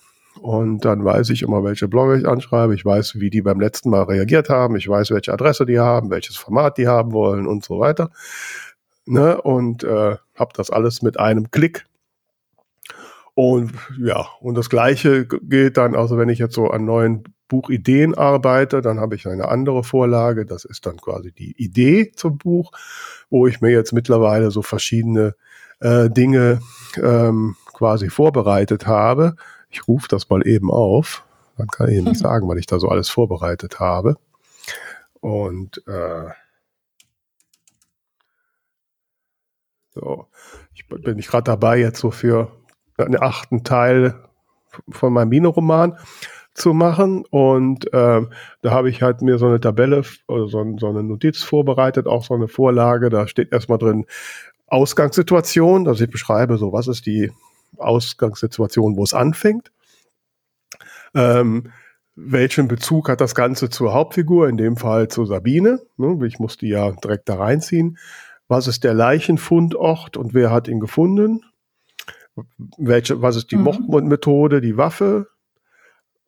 [0.42, 2.76] Und dann weiß ich immer, welche Blogger ich anschreibe.
[2.76, 4.76] Ich weiß, wie die beim letzten Mal reagiert haben.
[4.76, 8.12] Ich weiß, welche Adresse die haben, welches Format die haben wollen und so weiter.
[9.06, 9.42] Ne?
[9.42, 11.86] Und äh, habe das alles mit einem Klick
[13.38, 18.16] und ja, und das Gleiche gilt dann, also wenn ich jetzt so an neuen Buchideen
[18.16, 20.44] arbeite, dann habe ich eine andere Vorlage.
[20.44, 22.72] Das ist dann quasi die Idee zum Buch,
[23.30, 25.36] wo ich mir jetzt mittlerweile so verschiedene
[25.82, 26.62] äh, Dinge
[26.96, 29.36] ähm, quasi vorbereitet habe.
[29.70, 31.24] Ich rufe das mal eben auf.
[31.58, 34.16] Dann kann ich nicht sagen, was ich da so alles vorbereitet habe.
[35.20, 36.32] Und äh,
[39.94, 40.26] so,
[40.74, 42.52] ich bin ich gerade dabei, jetzt so für
[42.98, 44.16] einen achten Teil
[44.90, 45.98] von meinem Mini-Roman
[46.54, 47.24] zu machen.
[47.30, 48.30] Und ähm,
[48.62, 52.24] da habe ich halt mir so eine Tabelle oder so, so, eine Notiz vorbereitet, auch
[52.24, 53.10] so eine Vorlage.
[53.10, 54.06] Da steht erstmal drin
[54.68, 55.88] Ausgangssituation.
[55.88, 57.32] Also ich beschreibe so, was ist die
[57.78, 59.72] Ausgangssituation, wo es anfängt.
[61.14, 61.72] Ähm,
[62.16, 65.82] welchen Bezug hat das Ganze zur Hauptfigur, in dem Fall zu Sabine?
[65.98, 68.00] Ne, ich musste ja direkt da reinziehen.
[68.48, 71.42] Was ist der Leichenfundort und wer hat ihn gefunden?
[72.78, 73.64] Welche, was ist die mhm.
[73.88, 75.28] Mordmethode, die Waffe?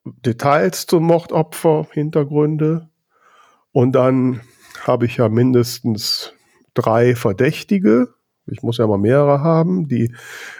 [0.05, 2.89] Details zum Mordopfer, Hintergründe.
[3.71, 4.41] Und dann
[4.81, 6.33] habe ich ja mindestens
[6.73, 8.13] drei Verdächtige.
[8.47, 10.13] Ich muss ja mal mehrere haben, die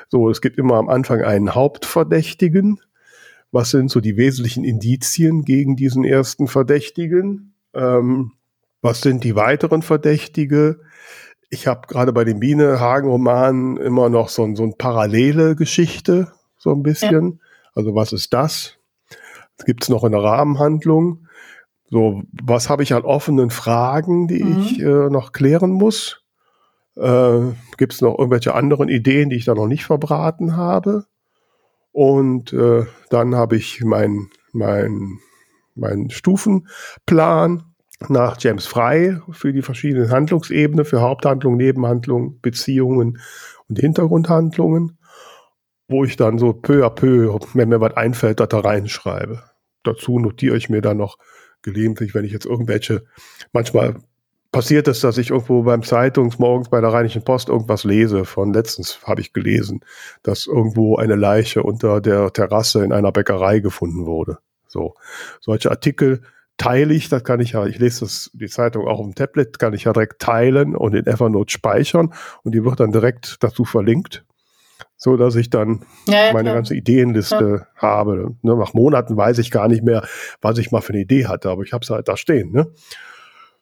[0.10, 2.80] so, es gibt immer am Anfang einen Hauptverdächtigen.
[3.52, 7.56] Was sind so die wesentlichen Indizien gegen diesen ersten Verdächtigen?
[7.74, 8.34] Ähm,
[8.82, 10.82] was sind die weiteren Verdächtige?
[11.50, 16.84] Ich habe gerade bei den Biene-Hagen-Romanen immer noch so, so eine parallele Geschichte, so ein
[16.84, 17.32] bisschen.
[17.32, 17.38] Ja.
[17.74, 18.78] Also was ist das?
[19.66, 21.28] Gibt es noch eine Rahmenhandlung?
[21.90, 24.62] So, was habe ich an offenen Fragen, die mhm.
[24.62, 26.24] ich äh, noch klären muss?
[26.96, 27.40] Äh,
[27.78, 31.06] Gibt es noch irgendwelche anderen Ideen, die ich da noch nicht verbraten habe?
[31.92, 35.20] Und äh, dann habe ich meinen mein,
[35.76, 37.69] mein Stufenplan
[38.08, 43.20] nach James Frey für die verschiedenen Handlungsebenen, für Haupthandlung, Nebenhandlung, Beziehungen
[43.68, 44.98] und Hintergrundhandlungen,
[45.88, 49.44] wo ich dann so peu à peu, wenn mir was einfällt, da reinschreibe.
[49.84, 51.18] Dazu notiere ich mir dann noch
[51.62, 53.04] gelegentlich, wenn ich jetzt irgendwelche,
[53.52, 53.96] manchmal
[54.52, 58.26] passiert es, dass ich irgendwo beim Zeitungsmorgens bei der Rheinischen Post irgendwas lese.
[58.26, 59.82] Von letztens habe ich gelesen,
[60.24, 64.40] dass irgendwo eine Leiche unter der Terrasse in einer Bäckerei gefunden wurde.
[64.68, 64.96] So,
[65.40, 66.22] solche Artikel
[66.60, 69.58] teile ich, das kann ich ja, ich lese das, die Zeitung auch auf dem Tablet,
[69.58, 73.66] kann ich ja direkt teilen und in Evernote speichern und die wird dann direkt dazu
[73.66, 74.24] verlinkt
[75.00, 76.56] so dass ich dann ja, ja, meine klar.
[76.56, 77.82] ganze Ideenliste ja.
[77.82, 78.36] habe.
[78.42, 80.06] Ne, nach Monaten weiß ich gar nicht mehr,
[80.42, 82.52] was ich mal für eine Idee hatte, aber ich habe es halt da stehen.
[82.52, 82.68] Ne?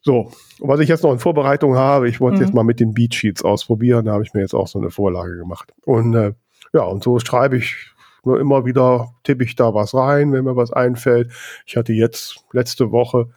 [0.02, 2.44] So, und was ich jetzt noch in Vorbereitung habe, ich wollte mhm.
[2.44, 5.38] jetzt mal mit den Beatsheets ausprobieren, da habe ich mir jetzt auch so eine Vorlage
[5.38, 5.74] gemacht.
[5.86, 6.34] Und äh,
[6.74, 7.92] ja, und so schreibe ich
[8.24, 11.32] nur immer wieder, tippe ich da was rein, wenn mir was einfällt.
[11.66, 13.30] Ich hatte jetzt letzte Woche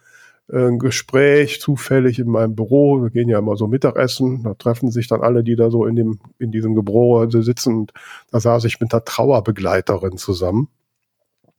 [0.53, 3.01] ein Gespräch zufällig in meinem Büro.
[3.01, 4.43] Wir gehen ja immer so Mittagessen.
[4.43, 7.75] Da treffen sich dann alle, die da so in dem, in diesem Büro sitzen.
[7.77, 7.93] Und
[8.31, 10.67] da saß ich mit einer Trauerbegleiterin zusammen.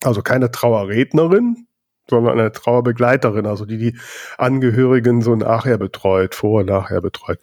[0.05, 1.67] Also keine Trauerrednerin,
[2.09, 3.97] sondern eine Trauerbegleiterin, also die die
[4.37, 7.39] Angehörigen so nachher betreut, vor und nachher betreut.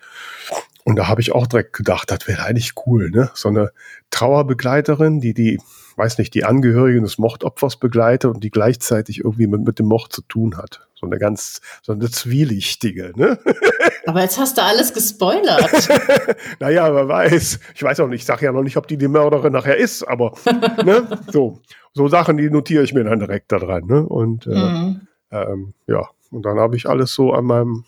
[0.85, 3.29] Und da habe ich auch direkt gedacht, das wäre eigentlich cool, ne?
[3.33, 3.71] So eine
[4.09, 5.59] Trauerbegleiterin, die die
[5.99, 10.11] weiß nicht, die Angehörigen des Mordopfers begleite und die gleichzeitig irgendwie mit, mit dem Mord
[10.11, 10.87] zu tun hat.
[10.95, 13.37] So eine ganz, so eine zwielichtige, ne?
[14.07, 15.69] Aber jetzt hast du alles gespoilert.
[16.59, 17.59] naja, wer weiß.
[17.75, 20.03] Ich weiß auch nicht, ich sage ja noch nicht, ob die die Mörderin nachher ist,
[20.03, 20.33] aber
[20.83, 21.07] ne?
[21.31, 21.61] so,
[21.93, 23.85] so Sachen, die notiere ich mir dann direkt da dran.
[23.85, 24.03] Ne?
[24.03, 25.01] Und äh, mhm.
[25.31, 27.83] ähm, ja, und dann habe ich alles so an meinem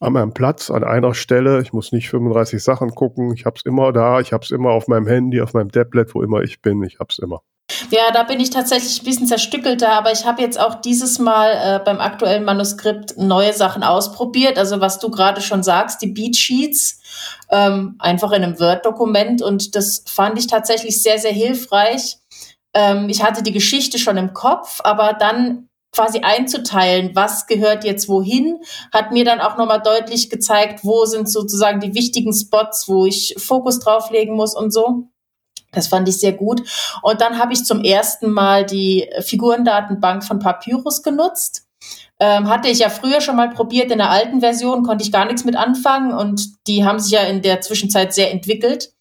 [0.00, 1.60] an meinem Platz, an einer Stelle.
[1.60, 3.32] Ich muss nicht 35 Sachen gucken.
[3.34, 4.20] Ich habe es immer da.
[4.20, 6.82] Ich habe es immer auf meinem Handy, auf meinem Tablet, wo immer ich bin.
[6.82, 7.42] Ich habe es immer.
[7.90, 11.50] Ja, da bin ich tatsächlich ein bisschen zerstückelter, aber ich habe jetzt auch dieses Mal
[11.52, 14.58] äh, beim aktuellen Manuskript neue Sachen ausprobiert.
[14.58, 17.00] Also was du gerade schon sagst, die Beat Sheets,
[17.50, 22.18] ähm, einfach in einem Word-Dokument und das fand ich tatsächlich sehr, sehr hilfreich.
[22.74, 28.08] Ähm, ich hatte die Geschichte schon im Kopf, aber dann quasi einzuteilen, was gehört jetzt
[28.08, 28.60] wohin,
[28.92, 33.34] hat mir dann auch nochmal deutlich gezeigt, wo sind sozusagen die wichtigen Spots, wo ich
[33.38, 35.08] Fokus drauflegen muss und so.
[35.72, 36.62] Das fand ich sehr gut.
[37.02, 41.66] Und dann habe ich zum ersten Mal die Figurendatenbank von Papyrus genutzt.
[42.18, 45.24] Ähm, hatte ich ja früher schon mal probiert, in der alten Version konnte ich gar
[45.24, 48.92] nichts mit anfangen und die haben sich ja in der Zwischenzeit sehr entwickelt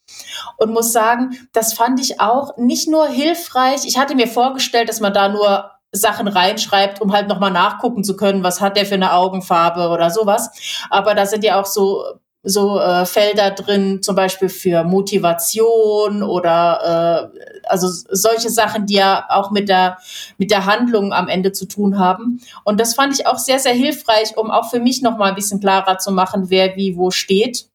[0.58, 3.82] und muss sagen, das fand ich auch nicht nur hilfreich.
[3.86, 8.16] Ich hatte mir vorgestellt, dass man da nur Sachen reinschreibt, um halt nochmal nachgucken zu
[8.16, 10.52] können, was hat der für eine Augenfarbe oder sowas.
[10.90, 12.04] Aber da sind ja auch so
[12.42, 19.26] so äh, Felder drin, zum Beispiel für Motivation oder äh, also solche Sachen, die ja
[19.30, 19.98] auch mit der
[20.38, 22.42] mit der Handlung am Ende zu tun haben.
[22.64, 25.36] Und das fand ich auch sehr sehr hilfreich, um auch für mich noch mal ein
[25.36, 27.68] bisschen klarer zu machen, wer wie wo steht.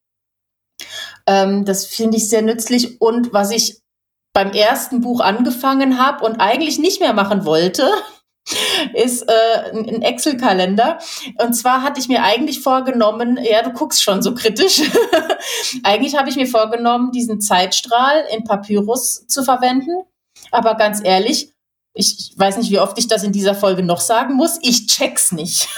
[1.27, 2.99] Ähm, das finde ich sehr nützlich.
[3.01, 3.81] Und was ich
[4.35, 7.89] beim ersten Buch angefangen habe und eigentlich nicht mehr machen wollte,
[8.93, 10.99] ist äh, ein Excel-Kalender.
[11.41, 14.81] Und zwar hatte ich mir eigentlich vorgenommen, ja, du guckst schon so kritisch.
[15.83, 20.03] eigentlich habe ich mir vorgenommen, diesen Zeitstrahl in Papyrus zu verwenden.
[20.51, 21.54] Aber ganz ehrlich,
[21.97, 24.59] ich, weiß nicht, wie oft ich das in dieser Folge noch sagen muss.
[24.61, 25.69] Ich check's nicht.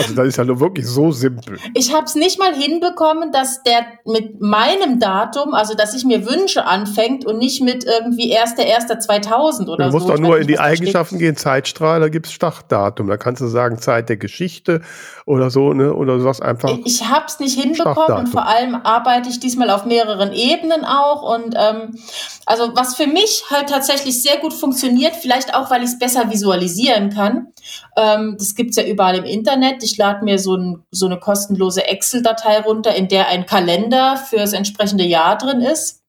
[0.00, 1.58] Also das ist ja nur wirklich so simpel.
[1.74, 6.26] Ich habe es nicht mal hinbekommen, dass der mit meinem Datum, also dass ich mir
[6.26, 9.98] Wünsche anfängt und nicht mit irgendwie 1.1.2000 oder so.
[9.98, 13.08] Du musst doch nur in die Eigenschaften gehen, Zeitstrahl, da gibt's Startdatum.
[13.08, 14.82] Da kannst du sagen Zeit der Geschichte
[15.26, 15.94] oder so, ne?
[15.94, 16.70] Oder du sagst einfach.
[16.70, 20.84] Ich, ich habe es nicht hinbekommen und vor allem arbeite ich diesmal auf mehreren Ebenen
[20.84, 21.22] auch.
[21.36, 21.98] Und ähm,
[22.46, 25.98] also was für mich halt tatsächlich sehr gut funktioniert, vielleicht vielleicht auch, weil ich es
[25.98, 27.48] besser visualisieren kann.
[27.96, 29.82] Ähm, das gibt's ja überall im Internet.
[29.82, 34.36] Ich lade mir so, ein, so eine kostenlose Excel-Datei runter, in der ein Kalender für
[34.36, 36.02] das entsprechende Jahr drin ist.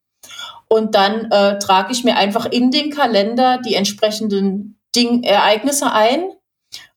[0.68, 6.30] Und dann äh, trage ich mir einfach in den Kalender die entsprechenden Ding Ereignisse ein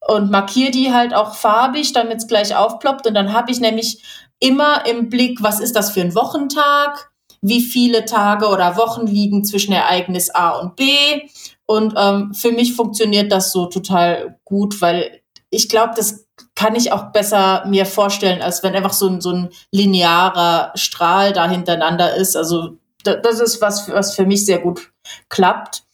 [0.07, 3.07] und markiere die halt auch farbig, damit es gleich aufploppt.
[3.07, 4.03] Und dann habe ich nämlich
[4.41, 7.11] immer im Blick, was ist das für ein Wochentag,
[7.43, 10.85] wie viele Tage oder Wochen liegen zwischen Ereignis A und B.
[11.67, 16.93] Und ähm, für mich funktioniert das so total gut, weil ich glaube, das kann ich
[16.93, 22.15] auch besser mir vorstellen, als wenn einfach so ein, so ein linearer Strahl da hintereinander
[22.15, 22.37] ist.
[22.37, 24.93] Also das ist was, was für mich sehr gut
[25.29, 25.85] klappt.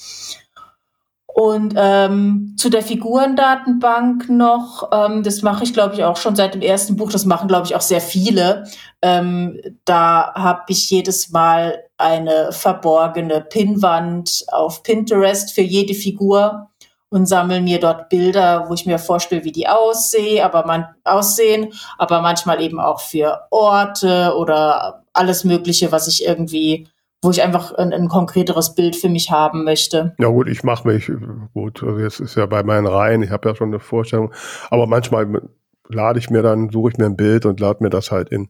[1.35, 6.55] Und ähm, zu der Figurendatenbank noch, ähm, das mache ich, glaube ich, auch schon seit
[6.55, 7.11] dem ersten Buch.
[7.11, 8.65] Das machen, glaube ich, auch sehr viele.
[9.01, 16.69] Ähm, da habe ich jedes Mal eine verborgene Pinnwand auf Pinterest für jede Figur
[17.09, 21.73] und sammle mir dort Bilder, wo ich mir vorstelle, wie die aussehe, aber man aussehen,
[21.99, 26.89] aber manchmal eben auch für Orte oder alles Mögliche, was ich irgendwie
[27.23, 30.15] wo ich einfach ein, ein, konkreteres Bild für mich haben möchte.
[30.19, 31.11] Ja gut, ich mache mich
[31.55, 31.83] gut.
[31.83, 34.33] Also jetzt ist ja bei meinen Reihen, ich habe ja schon eine Vorstellung,
[34.71, 35.43] aber manchmal
[35.89, 38.49] lade ich mir dann, suche ich mir ein Bild und lade mir das halt in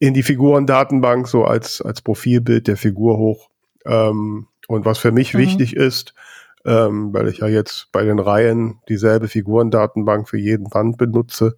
[0.00, 3.48] in die Figurendatenbank so als als Profilbild der Figur hoch.
[3.86, 5.38] Ähm, und was für mich mhm.
[5.38, 6.14] wichtig ist,
[6.64, 11.56] ähm, weil ich ja jetzt bei den Reihen dieselbe Figurendatenbank für jeden Band benutze,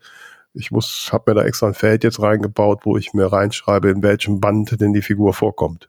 [0.55, 4.03] ich muss, habe mir da extra ein Feld jetzt reingebaut, wo ich mir reinschreibe, in
[4.03, 5.89] welchem Band denn die Figur vorkommt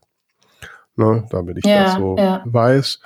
[0.95, 2.41] ne, damit ich ja, das so ja.
[2.45, 2.99] weiß.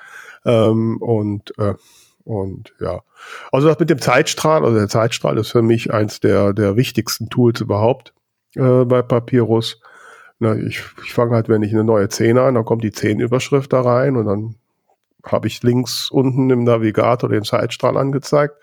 [0.45, 1.75] Ähm, und äh,
[2.23, 3.01] und ja,
[3.51, 7.29] also das mit dem Zeitstrahl, also der Zeitstrahl ist für mich eins der der wichtigsten
[7.29, 8.13] Tools überhaupt
[8.55, 9.79] äh, bei Papyrus.
[10.39, 13.71] Na, ich ich fange halt, wenn ich eine neue Szene an, dann kommt die Zehnüberschrift
[13.73, 14.55] da rein und dann
[15.31, 18.55] habe ich links unten im Navigator den Zeitstrahl angezeigt.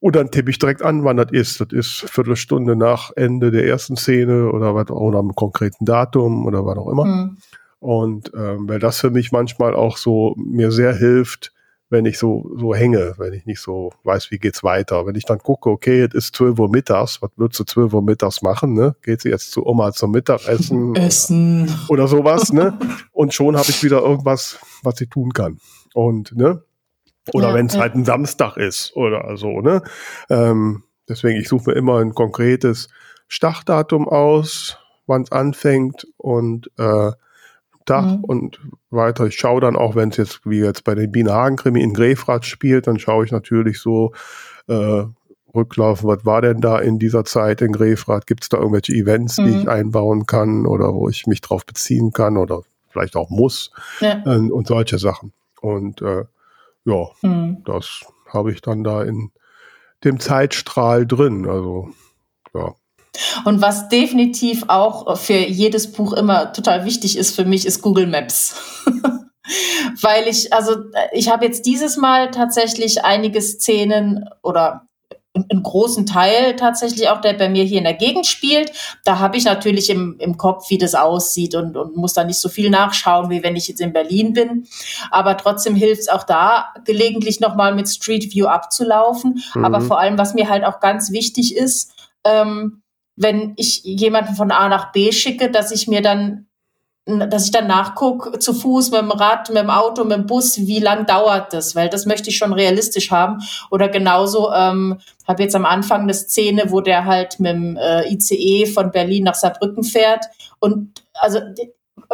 [0.00, 1.60] Und dann tippe ich direkt an, wann das ist.
[1.60, 6.66] Das ist Viertelstunde nach Ende der ersten Szene oder was, oder am konkreten Datum oder
[6.66, 7.04] was auch immer.
[7.04, 7.36] Mhm.
[7.82, 11.52] Und ähm, weil das für mich manchmal auch so mir sehr hilft,
[11.90, 15.04] wenn ich so, so hänge, wenn ich nicht so weiß, wie geht's weiter.
[15.04, 18.02] Wenn ich dann gucke, okay, es ist 12 Uhr mittags, was würdest du 12 Uhr
[18.02, 18.94] mittags machen, ne?
[19.02, 20.94] Geht sie jetzt zu Oma zum Mittagessen?
[20.94, 21.76] Essen.
[21.88, 22.78] Oder sowas, ne?
[23.10, 25.58] Und schon habe ich wieder irgendwas, was ich tun kann.
[25.92, 26.62] Und, ne?
[27.32, 27.80] Oder ja, wenn es ja.
[27.80, 29.82] halt ein Samstag ist oder so, ne?
[30.30, 32.90] Ähm, deswegen, ich suche mir immer ein konkretes
[33.26, 34.78] Startdatum aus,
[35.08, 37.10] wann es anfängt und äh,
[37.84, 38.24] Tag mhm.
[38.24, 38.60] und
[38.90, 39.26] weiter.
[39.26, 42.86] Ich schaue dann auch, wenn es jetzt, wie jetzt bei den Bienenhagen-Krimi in Grefrath spielt,
[42.86, 44.12] dann schaue ich natürlich so
[44.68, 45.04] äh,
[45.54, 48.26] rücklaufen, was war denn da in dieser Zeit in Grefrath?
[48.26, 49.44] Gibt es da irgendwelche Events, mhm.
[49.44, 53.70] die ich einbauen kann oder wo ich mich drauf beziehen kann oder vielleicht auch muss
[54.00, 54.22] ja.
[54.24, 55.32] äh, und solche Sachen.
[55.60, 56.24] Und äh,
[56.84, 57.62] ja, mhm.
[57.64, 59.30] das habe ich dann da in
[60.04, 61.48] dem Zeitstrahl drin.
[61.48, 61.90] Also
[62.54, 62.74] ja.
[63.44, 68.06] Und was definitiv auch für jedes Buch immer total wichtig ist für mich, ist Google
[68.06, 68.54] Maps.
[70.00, 70.76] Weil ich, also
[71.12, 74.86] ich habe jetzt dieses Mal tatsächlich einige Szenen oder
[75.34, 78.72] einen großen Teil tatsächlich auch, der bei mir hier in der Gegend spielt.
[79.04, 82.38] Da habe ich natürlich im, im Kopf, wie das aussieht und, und muss da nicht
[82.38, 84.66] so viel nachschauen, wie wenn ich jetzt in Berlin bin.
[85.10, 89.42] Aber trotzdem hilft es auch da, gelegentlich nochmal mit Street View abzulaufen.
[89.54, 89.64] Mhm.
[89.64, 91.92] Aber vor allem, was mir halt auch ganz wichtig ist,
[92.24, 92.81] ähm,
[93.16, 96.46] wenn ich jemanden von A nach B schicke, dass ich mir dann
[97.04, 100.58] dass ich dann nachgucke, zu Fuß, mit dem Rad, mit dem Auto, mit dem Bus,
[100.58, 101.74] wie lang dauert das?
[101.74, 103.38] Weil das möchte ich schon realistisch haben.
[103.72, 108.08] Oder genauso, ähm, habe jetzt am Anfang eine Szene, wo der halt mit dem äh,
[108.08, 110.26] ICE von Berlin nach Saarbrücken fährt.
[110.60, 111.40] Und also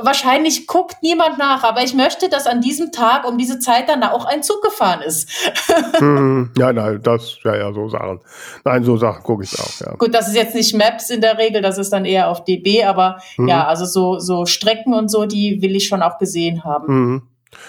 [0.03, 4.03] wahrscheinlich guckt niemand nach, aber ich möchte, dass an diesem Tag um diese Zeit dann
[4.03, 5.30] auch ein Zug gefahren ist.
[5.99, 8.20] hm, ja, nein, das, ja, ja, so Sachen.
[8.64, 9.94] Nein, so Sachen gucke ich auch, ja.
[9.96, 12.84] Gut, das ist jetzt nicht Maps in der Regel, das ist dann eher auf DB,
[12.84, 13.49] aber hm.
[13.49, 16.86] ja, also so, so Strecken und so, die will ich schon auch gesehen haben.
[16.86, 17.22] Hm.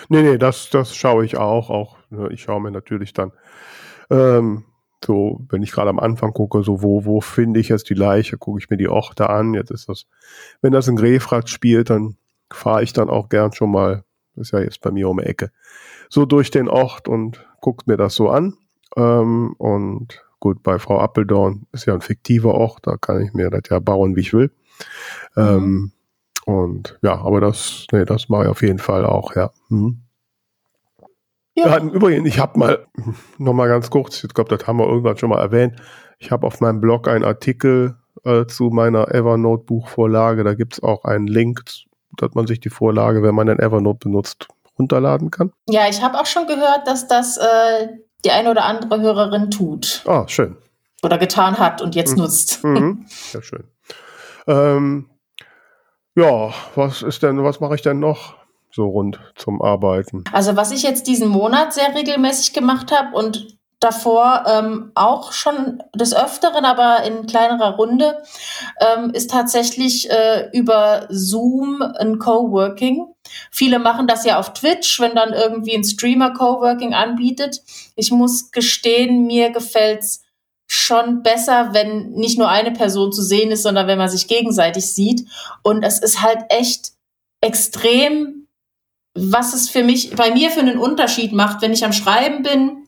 [0.09, 3.31] Nee, nee, das, das schaue ich auch, auch, ne, ich schaue mir natürlich dann,
[4.09, 4.65] ähm,
[5.05, 8.37] so, wenn ich gerade am Anfang gucke, so wo, wo finde ich jetzt die Leiche,
[8.37, 9.53] gucke ich mir die Orte an.
[9.53, 10.05] Jetzt ist das,
[10.61, 12.17] wenn das in Grefrath spielt, dann
[12.51, 14.03] fahre ich dann auch gern schon mal,
[14.35, 15.51] ist ja jetzt bei mir um die Ecke,
[16.09, 18.57] so durch den Ort und guckt mir das so an.
[18.95, 23.49] Ähm, und gut, bei Frau Appeldorn ist ja ein fiktiver Ort, da kann ich mir
[23.49, 24.51] das ja bauen, wie ich will.
[25.35, 25.43] Mhm.
[25.43, 25.91] Ähm,
[26.45, 29.51] und ja, aber das, nee, das mache ich auf jeden Fall auch, ja.
[29.69, 30.01] Mhm.
[31.65, 31.77] Ja.
[31.77, 32.87] Im Übrigen, ich habe mal,
[33.37, 35.75] noch mal ganz kurz, ich glaube, das haben wir irgendwann schon mal erwähnt,
[36.17, 41.05] ich habe auf meinem Blog einen Artikel äh, zu meiner Evernote-Buchvorlage, da gibt es auch
[41.05, 41.63] einen Link,
[42.17, 44.47] dass man sich die Vorlage, wenn man ein Evernote benutzt,
[44.77, 45.51] runterladen kann?
[45.69, 47.87] Ja, ich habe auch schon gehört, dass das äh,
[48.25, 50.03] die eine oder andere Hörerin tut.
[50.05, 50.57] Ah, schön.
[51.03, 52.23] Oder getan hat und jetzt mhm.
[52.23, 52.63] nutzt.
[52.63, 53.05] Mhm.
[53.33, 53.63] Ja, schön.
[54.47, 55.09] Ähm,
[56.15, 58.38] ja, was ist denn, was mache ich denn noch
[58.71, 60.23] so rund zum Arbeiten?
[60.31, 65.81] Also was ich jetzt diesen Monat sehr regelmäßig gemacht habe und davor ähm, auch schon
[65.95, 68.21] des Öfteren, aber in kleinerer Runde,
[68.81, 73.07] ähm, ist tatsächlich äh, über Zoom ein Coworking.
[73.51, 77.61] Viele machen das ja auf Twitch, wenn dann irgendwie ein Streamer Coworking anbietet.
[77.95, 80.23] Ich muss gestehen, mir gefällt's
[80.67, 84.93] schon besser, wenn nicht nur eine Person zu sehen ist, sondern wenn man sich gegenseitig
[84.93, 85.27] sieht.
[85.63, 86.91] Und es ist halt echt
[87.41, 88.38] extrem,
[89.19, 92.87] was es für mich, bei mir für einen Unterschied macht, wenn ich am Schreiben bin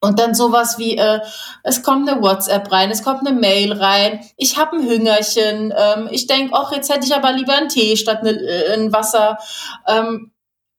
[0.00, 1.20] und dann sowas wie, äh,
[1.62, 6.08] es kommt eine WhatsApp rein, es kommt eine Mail rein, ich habe ein Hüngerchen, ähm,
[6.10, 9.38] ich denk, ach, jetzt hätte ich aber lieber einen Tee statt ne, äh, ein Wasser.
[9.86, 10.32] Ähm,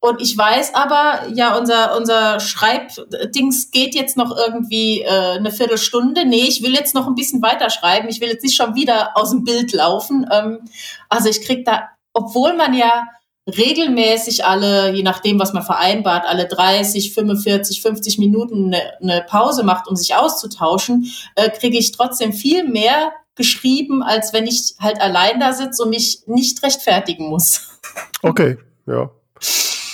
[0.03, 6.25] und ich weiß aber, ja, unser, unser Schreibdings geht jetzt noch irgendwie äh, eine Viertelstunde.
[6.25, 8.09] Nee, ich will jetzt noch ein bisschen weiterschreiben.
[8.09, 10.27] Ich will jetzt nicht schon wieder aus dem Bild laufen.
[10.31, 10.61] Ähm,
[11.07, 13.03] also ich krieg da, obwohl man ja
[13.47, 19.63] regelmäßig alle, je nachdem, was man vereinbart, alle 30, 45, 50 Minuten eine, eine Pause
[19.63, 25.01] macht, um sich auszutauschen, äh, kriege ich trotzdem viel mehr geschrieben, als wenn ich halt
[25.01, 27.79] allein da sitze und mich nicht rechtfertigen muss.
[28.21, 29.09] Okay, ja.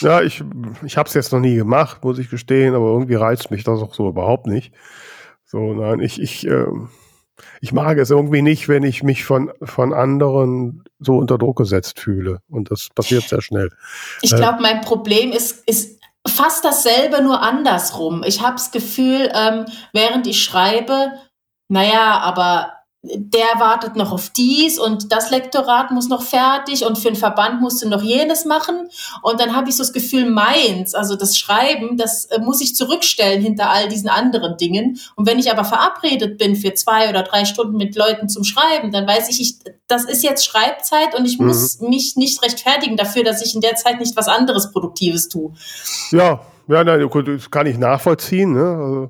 [0.01, 0.43] Ja, ich,
[0.85, 3.81] ich habe es jetzt noch nie gemacht, muss ich gestehen, aber irgendwie reizt mich das
[3.81, 4.73] auch so überhaupt nicht.
[5.45, 6.65] So, nein, ich, ich, äh,
[7.61, 11.99] ich mag es irgendwie nicht, wenn ich mich von, von anderen so unter Druck gesetzt
[11.99, 12.39] fühle.
[12.49, 13.71] Und das passiert sehr schnell.
[14.21, 18.23] Ich glaube, äh, mein Problem ist, ist fast dasselbe, nur andersrum.
[18.25, 21.13] Ich habe das Gefühl, ähm, während ich schreibe,
[21.69, 22.76] naja, aber
[23.15, 27.61] der wartet noch auf dies und das Lektorat muss noch fertig und für den Verband
[27.61, 28.89] musst du noch jenes machen.
[29.21, 32.75] Und dann habe ich so das Gefühl, meins, also das Schreiben, das äh, muss ich
[32.75, 34.99] zurückstellen hinter all diesen anderen Dingen.
[35.15, 38.91] Und wenn ich aber verabredet bin für zwei oder drei Stunden mit Leuten zum Schreiben,
[38.91, 39.55] dann weiß ich, ich
[39.87, 41.47] das ist jetzt Schreibzeit und ich mhm.
[41.47, 45.53] muss mich nicht rechtfertigen dafür, dass ich in der Zeit nicht was anderes Produktives tue.
[46.11, 48.53] Ja, ja, nein, das kann ich nachvollziehen.
[48.53, 48.65] Ne?
[48.65, 49.09] Also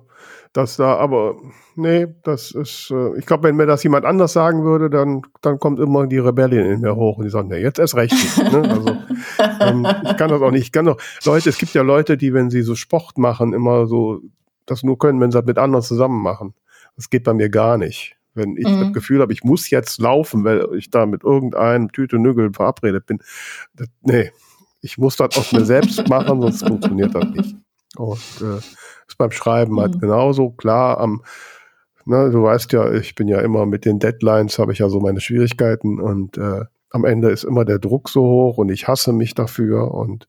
[0.54, 1.36] dass da, aber
[1.78, 5.60] nee, das ist, äh, ich glaube, wenn mir das jemand anders sagen würde, dann, dann
[5.60, 8.52] kommt immer die Rebellion in mir hoch und die sagen, nee, jetzt erst recht nicht.
[8.52, 8.70] Ne?
[8.70, 8.90] Also,
[9.62, 10.64] ähm, ich kann das auch nicht.
[10.64, 13.88] Ich kann doch, Leute, es gibt ja Leute, die, wenn sie so Sport machen, immer
[13.88, 14.22] so
[14.66, 16.54] das nur können, wenn sie das mit anderen zusammen machen.
[16.96, 18.18] Das geht bei mir gar nicht.
[18.34, 18.82] Wenn ich mhm.
[18.82, 23.08] das Gefühl habe, ich muss jetzt laufen, weil ich da mit irgendeinem Tüte Nügel verabredet
[23.08, 23.20] bin.
[23.74, 24.32] Das, nee,
[24.82, 27.56] ich muss das aus mir selbst machen, sonst funktioniert das nicht.
[27.96, 30.00] Und äh, ist beim Schreiben halt mhm.
[30.00, 30.52] genauso.
[30.52, 31.24] Klar, am,
[32.08, 35.00] ne, du weißt ja, ich bin ja immer mit den Deadlines, habe ich ja so
[35.00, 39.14] meine Schwierigkeiten und äh, am Ende ist immer der Druck so hoch und ich hasse
[39.14, 40.28] mich dafür und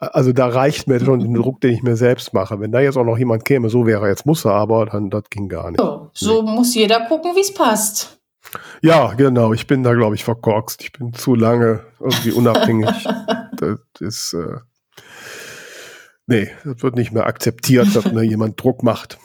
[0.00, 2.60] also da reicht mir schon den Druck, den ich mir selbst mache.
[2.60, 5.24] Wenn da jetzt auch noch jemand käme, so wäre jetzt muss er aber, dann das
[5.28, 5.80] ging gar nicht.
[5.80, 6.52] So, so nee.
[6.52, 8.20] muss jeder gucken, wie es passt.
[8.80, 9.52] Ja, genau.
[9.52, 10.82] Ich bin da, glaube ich, verkorkst.
[10.82, 12.88] Ich bin zu lange irgendwie unabhängig.
[13.56, 14.58] das ist, äh,
[16.30, 19.18] Nee, das wird nicht mehr akzeptiert, dass mir jemand Druck macht.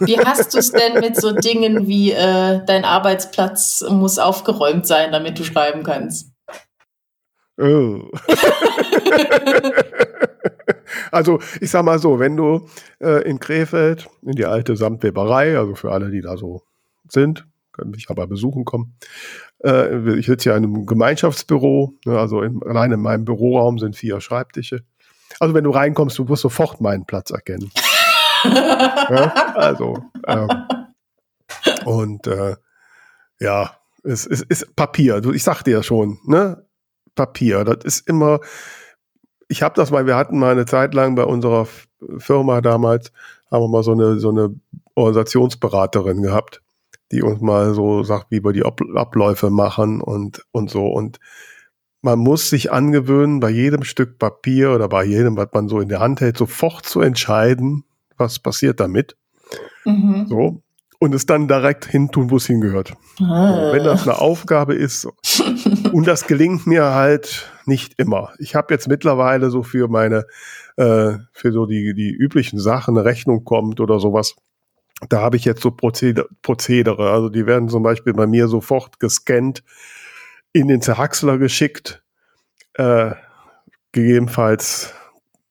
[0.00, 5.12] Wie hast du es denn mit so Dingen wie äh, dein Arbeitsplatz muss aufgeräumt sein,
[5.12, 6.32] damit du schreiben kannst?
[7.56, 8.10] Oh.
[11.12, 12.66] also ich sag mal so, wenn du
[13.00, 16.62] äh, in Krefeld in die alte Samtweberei, also für alle, die da so
[17.08, 18.96] sind, können mich aber besuchen kommen.
[19.62, 23.94] Äh, ich sitze ja in einem Gemeinschaftsbüro, ne, also in, allein in meinem Büroraum sind
[23.94, 24.84] vier Schreibtische.
[25.40, 27.72] Also wenn du reinkommst, du wirst sofort meinen Platz erkennen.
[28.44, 30.48] ja, also ähm,
[31.84, 32.56] und äh,
[33.40, 35.20] ja, es, es ist Papier.
[35.20, 36.64] Du, ich sag dir schon, ne?
[37.14, 37.64] Papier.
[37.64, 38.40] Das ist immer.
[39.48, 40.06] Ich habe das mal.
[40.06, 41.66] Wir hatten mal eine Zeit lang bei unserer
[42.18, 43.12] Firma damals
[43.50, 44.54] haben wir mal so eine so eine
[44.94, 46.62] Organisationsberaterin gehabt,
[47.12, 51.18] die uns mal so sagt, wie wir die Abläufe machen und und so und
[52.02, 55.88] man muss sich angewöhnen, bei jedem Stück Papier oder bei jedem, was man so in
[55.88, 57.84] der Hand hält, sofort zu entscheiden,
[58.16, 59.16] was passiert damit.
[59.84, 60.26] Mhm.
[60.28, 60.62] So.
[60.98, 62.94] Und es dann direkt hintun, wo es hingehört.
[63.20, 63.70] Ah.
[63.72, 65.08] Wenn das eine Aufgabe ist,
[65.92, 68.32] und das gelingt mir halt nicht immer.
[68.38, 70.26] Ich habe jetzt mittlerweile so für meine,
[70.76, 74.36] äh, für so die, die üblichen Sachen, eine Rechnung kommt oder sowas,
[75.08, 77.10] da habe ich jetzt so Prozedere, Prozedere.
[77.10, 79.62] Also die werden zum Beispiel bei mir sofort gescannt
[80.52, 82.02] in den Zerhacksler geschickt,
[82.74, 83.12] äh,
[83.92, 84.94] gegebenenfalls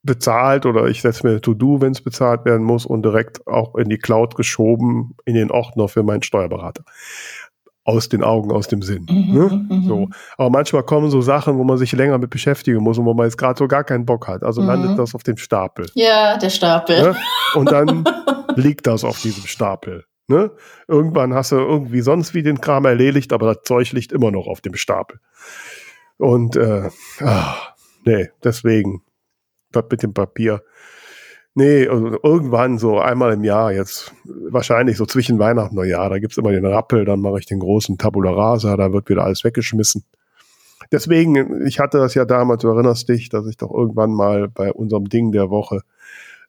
[0.04, 3.90] bezahlt oder ich setze mir To-Do, wenn es bezahlt werden muss und direkt auch in
[3.90, 6.84] die Cloud geschoben in den Ordner für meinen Steuerberater.
[7.86, 9.08] aus den Augen, aus dem Sinn.
[9.10, 9.68] Mhm, ne?
[9.68, 9.88] Mhm.
[9.88, 10.10] So.
[10.38, 13.26] Aber manchmal kommen so Sachen, wo man sich länger mit beschäftigen muss und wo man
[13.26, 14.44] jetzt gerade so gar keinen Bock hat.
[14.44, 14.68] Also mhm.
[14.68, 15.90] landet das auf dem Stapel.
[15.96, 17.02] Ja, der Stapel.
[17.02, 17.16] Ne?
[17.56, 18.04] Und dann
[18.56, 20.06] liegt das auf diesem Stapel.
[20.30, 20.52] Ne?
[20.88, 24.46] Irgendwann hast du irgendwie sonst wie den Kram erledigt, aber das Zeug liegt immer noch
[24.46, 25.20] auf dem Stapel.
[26.18, 26.90] Und äh,
[27.22, 27.74] ach,
[28.06, 29.02] nee, deswegen,
[29.72, 30.62] das mit dem Papier.
[31.56, 36.20] Nee, also irgendwann so einmal im Jahr, jetzt wahrscheinlich so zwischen Weihnachten und Neujahr, da
[36.20, 39.44] gibt's immer den Rappel, dann mache ich den großen Tabula Rasa, da wird wieder alles
[39.44, 40.04] weggeschmissen.
[40.92, 44.72] Deswegen, ich hatte das ja damals, du erinnerst dich, dass ich doch irgendwann mal bei
[44.72, 45.82] unserem Ding der Woche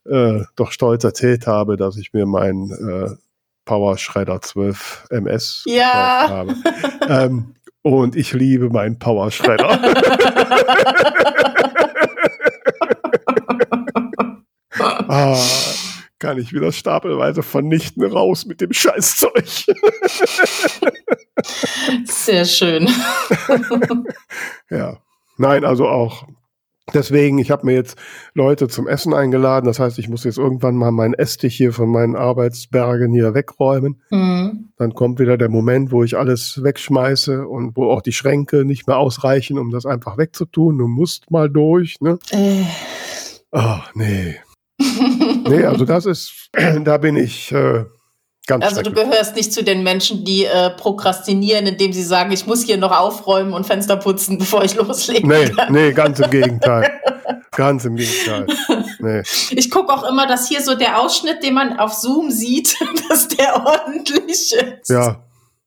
[0.04, 3.16] äh, doch stolz erzählt habe, dass ich mir meinen äh,
[3.64, 6.26] Power Shredder 12 MS ja.
[6.28, 6.54] habe.
[7.08, 9.70] ähm, und ich liebe meinen Power Shredder.
[15.08, 15.38] ah,
[16.18, 19.46] kann ich wieder stapelweise vernichten, raus mit dem Scheißzeug.
[22.04, 22.88] Sehr schön.
[24.70, 24.98] ja.
[25.38, 26.26] Nein, also auch
[26.94, 27.98] Deswegen, ich habe mir jetzt
[28.34, 29.66] Leute zum Essen eingeladen.
[29.66, 34.00] Das heißt, ich muss jetzt irgendwann mal meinen Esstich hier von meinen Arbeitsbergen hier wegräumen.
[34.10, 34.70] Mhm.
[34.76, 38.86] Dann kommt wieder der Moment, wo ich alles wegschmeiße und wo auch die Schränke nicht
[38.86, 40.78] mehr ausreichen, um das einfach wegzutun.
[40.78, 42.18] Du musst mal durch, ne?
[42.30, 42.64] Äh.
[43.52, 44.36] Oh, nee.
[45.48, 46.50] nee, also das ist,
[46.84, 47.52] da bin ich.
[47.52, 47.84] Äh,
[48.50, 52.46] Ganz also du gehörst nicht zu den Menschen, die äh, prokrastinieren, indem sie sagen, ich
[52.46, 55.24] muss hier noch aufräumen und Fenster putzen, bevor ich loslege.
[55.24, 56.90] Nee, nee, ganz im Gegenteil.
[57.52, 58.46] ganz im Gegenteil.
[58.98, 59.22] Nee.
[59.52, 62.74] Ich gucke auch immer, dass hier so der Ausschnitt, den man auf Zoom sieht,
[63.08, 64.90] dass der ordentlich ist.
[64.90, 65.22] Ja,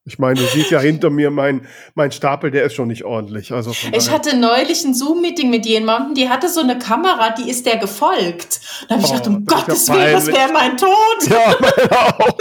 [0.05, 3.53] ich meine, du siehst ja hinter mir mein, mein Stapel, der ist schon nicht ordentlich.
[3.53, 7.65] Also ich hatte neulich ein Zoom-Meeting mit jemandem, die hatte so eine Kamera, die ist
[7.65, 8.59] der gefolgt.
[8.89, 10.89] Da habe ich oh, gedacht, um Gottes Willen, das wäre mein Tod.
[11.29, 12.37] Ja, meine auch.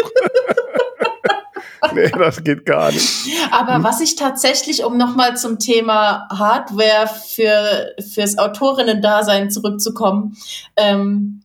[1.94, 3.08] nee, das geht gar nicht.
[3.52, 3.84] Aber hm?
[3.84, 10.36] was ich tatsächlich, um nochmal zum Thema Hardware für, fürs Autorinnen-Dasein zurückzukommen,
[10.76, 11.44] ähm,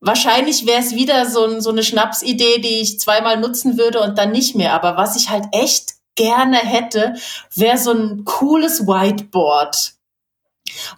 [0.00, 4.30] Wahrscheinlich wäre es wieder so, so eine Schnapsidee, die ich zweimal nutzen würde und dann
[4.30, 4.74] nicht mehr.
[4.74, 7.14] Aber was ich halt echt gerne hätte,
[7.54, 9.94] wäre so ein cooles Whiteboard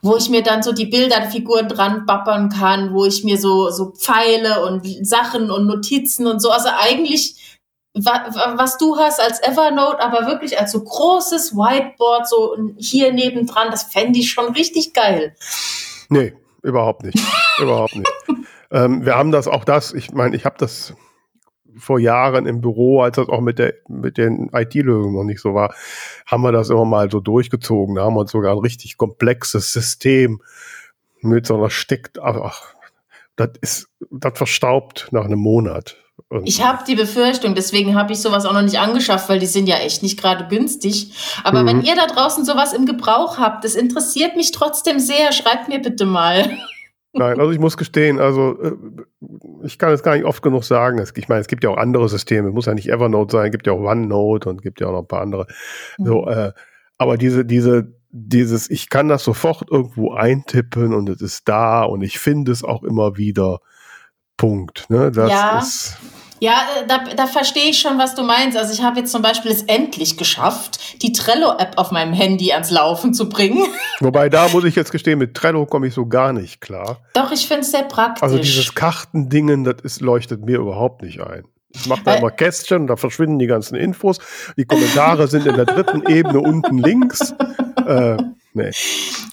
[0.03, 3.93] wo ich mir dann so die Bilderfiguren dran bappern kann, wo ich mir so, so
[3.93, 7.37] Pfeile und Sachen und Notizen und so, also eigentlich
[7.93, 13.83] was du hast als Evernote, aber wirklich als so großes Whiteboard, so hier nebendran, das
[13.83, 15.35] fände ich schon richtig geil.
[16.09, 16.33] Nee,
[16.63, 17.19] überhaupt nicht.
[17.59, 18.09] überhaupt nicht.
[18.71, 20.95] Ähm, wir haben das auch das, ich meine, ich habe das
[21.77, 25.55] vor Jahren im Büro, als das auch mit der mit den IT-Lösungen noch nicht so
[25.55, 25.75] war,
[26.27, 27.95] haben wir das immer mal so durchgezogen.
[27.97, 30.43] Da haben wir uns sogar ein richtig komplexes System
[31.21, 32.75] mit so einer Steckt, ach,
[33.37, 35.97] das ist, das verstaubt nach einem Monat.
[36.29, 39.47] Und ich habe die Befürchtung, deswegen habe ich sowas auch noch nicht angeschafft, weil die
[39.47, 41.13] sind ja echt nicht gerade günstig.
[41.45, 41.67] Aber mhm.
[41.67, 45.33] wenn ihr da draußen sowas im Gebrauch habt, das interessiert mich trotzdem sehr.
[45.33, 46.51] Schreibt mir bitte mal.
[47.13, 48.73] Nein, also ich muss gestehen, also äh,
[49.65, 51.03] ich kann es gar nicht oft genug sagen.
[51.17, 53.51] Ich meine, es gibt ja auch andere Systeme, es muss ja nicht Evernote sein, es
[53.53, 55.47] gibt ja auch OneNote und gibt ja auch noch ein paar andere.
[55.99, 56.07] Mhm.
[56.07, 56.53] So, äh,
[56.99, 62.03] aber diese, diese, dieses, ich kann das sofort irgendwo eintippen und es ist da und
[62.03, 63.61] ich finde es auch immer wieder.
[64.41, 64.89] Punkt.
[64.89, 65.11] Ne?
[65.11, 65.59] Das ja.
[65.59, 65.99] ist
[66.41, 68.57] ja, äh, da, da verstehe ich schon, was du meinst.
[68.57, 72.71] Also ich habe jetzt zum Beispiel es endlich geschafft, die Trello-App auf meinem Handy ans
[72.71, 73.67] Laufen zu bringen.
[74.01, 76.99] Wobei da muss ich jetzt gestehen, mit Trello komme ich so gar nicht klar.
[77.13, 78.23] Doch, ich finde es sehr praktisch.
[78.23, 81.45] Also dieses Kartendingen, das ist, leuchtet mir überhaupt nicht ein.
[81.73, 84.19] Ich mache da immer Kästchen, da verschwinden die ganzen Infos.
[84.57, 87.33] Die Kommentare sind in der dritten Ebene unten links.
[87.87, 88.17] Äh,
[88.55, 88.71] nee.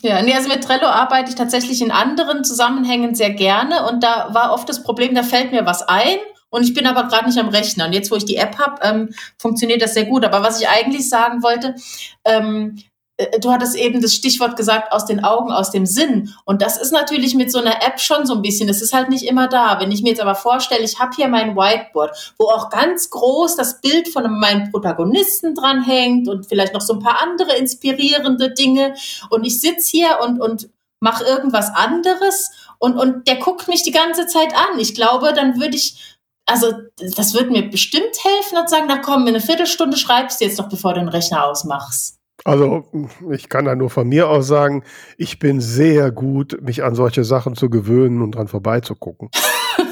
[0.01, 4.29] Ja, nee, also mit Trello arbeite ich tatsächlich in anderen Zusammenhängen sehr gerne und da
[4.33, 6.17] war oft das Problem, da fällt mir was ein
[6.49, 7.85] und ich bin aber gerade nicht am Rechner.
[7.85, 10.23] Und jetzt, wo ich die App habe, ähm, funktioniert das sehr gut.
[10.23, 11.75] Aber was ich eigentlich sagen wollte,
[12.23, 12.77] ähm,
[13.17, 16.33] äh, du hattest eben das Stichwort gesagt, aus den Augen, aus dem Sinn.
[16.45, 19.09] Und das ist natürlich mit so einer App schon so ein bisschen, das ist halt
[19.09, 19.79] nicht immer da.
[19.79, 23.55] Wenn ich mir jetzt aber vorstelle, ich habe hier mein Whiteboard, wo auch ganz groß
[23.55, 28.93] das Bild von meinem Protagonisten dranhängt und vielleicht noch so ein paar andere inspirierende Dinge.
[29.29, 30.69] Und ich sitze hier und, und
[30.99, 34.79] mache irgendwas anderes und, und der guckt mich die ganze Zeit an.
[34.79, 36.16] Ich glaube, dann würde ich
[36.47, 40.45] also das wird mir bestimmt helfen und sagen, na komm, in eine Viertelstunde schreibst du
[40.45, 42.17] jetzt doch, bevor du den Rechner ausmachst.
[42.43, 42.85] Also
[43.31, 44.83] ich kann da nur von mir aus sagen,
[45.17, 49.29] ich bin sehr gut, mich an solche Sachen zu gewöhnen und dran vorbeizugucken.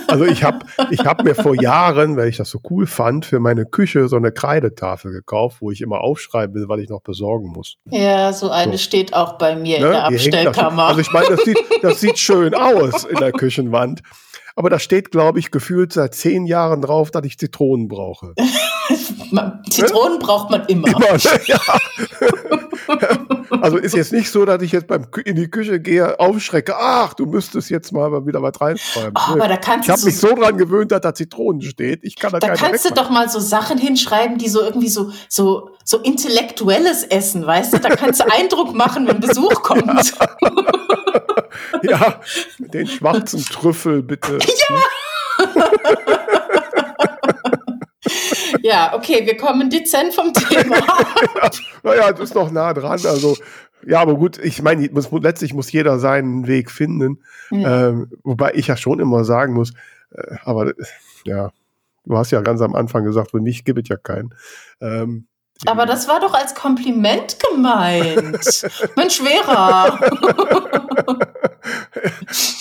[0.08, 0.60] Also ich habe
[0.92, 4.16] ich hab mir vor Jahren, weil ich das so cool fand, für meine Küche so
[4.16, 7.78] eine Kreidetafel gekauft, wo ich immer aufschreiben will, weil ich noch besorgen muss.
[7.90, 8.78] Ja, so eine so.
[8.78, 9.86] steht auch bei mir ne?
[9.86, 10.84] in der Abstellkammer.
[10.84, 14.02] Also ich meine, das sieht, das sieht schön aus in der Küchenwand.
[14.56, 18.34] Aber da steht, glaube ich, gefühlt seit zehn Jahren drauf, dass ich Zitronen brauche.
[19.70, 20.88] Zitronen braucht man immer.
[20.88, 21.16] immer
[21.46, 21.60] ja.
[23.62, 27.14] also ist jetzt nicht so, dass ich jetzt beim in die Küche gehe, aufschrecke, ach,
[27.14, 29.14] du müsstest jetzt mal wieder was reinschreiben.
[29.16, 32.04] Oh, aber da kannst ich habe mich so dran gewöhnt, dass da Zitronen steht.
[32.04, 35.12] Ich kann da Da kannst du doch mal so Sachen hinschreiben, die so irgendwie so,
[35.30, 37.80] so, so intellektuelles Essen, weißt du?
[37.80, 40.14] Da kannst du Eindruck machen, wenn Besuch kommt.
[41.84, 42.20] ja,
[42.60, 44.40] den schwarzen Trüffel bitte.
[44.70, 44.82] Ja.
[48.62, 50.78] Ja, okay, wir kommen dezent vom Thema.
[51.36, 51.50] ja,
[51.84, 53.00] naja, das ist noch nah dran.
[53.06, 53.36] Also,
[53.86, 57.24] ja, aber gut, ich meine, muss, letztlich muss jeder seinen Weg finden.
[57.52, 57.66] Mhm.
[57.66, 59.74] Ähm, wobei ich ja schon immer sagen muss,
[60.12, 60.74] äh, aber
[61.26, 61.52] ja,
[62.06, 64.34] du hast ja ganz am Anfang gesagt, für mich gibt es ja keinen.
[64.82, 65.28] Ähm,
[65.66, 68.16] aber das war doch als Kompliment gemeint.
[68.96, 70.00] Mensch, Vera.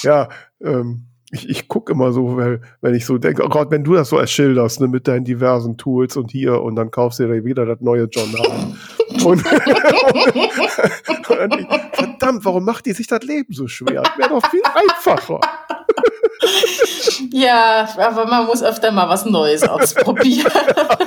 [0.02, 0.28] ja,
[0.62, 3.94] ähm, ich, ich gucke immer so, weil, wenn ich so denke, oh Gott, wenn du
[3.94, 7.44] das so erschilderst, ne, mit deinen diversen Tools und hier und dann kaufst du dir
[7.44, 8.46] wieder das neue Journal.
[9.24, 9.44] und,
[11.42, 14.02] und ich, verdammt, warum macht die sich das Leben so schwer?
[14.02, 15.40] Das wäre doch viel einfacher.
[17.32, 20.52] ja, aber man muss öfter mal was Neues ausprobieren.
[20.54, 21.00] okay.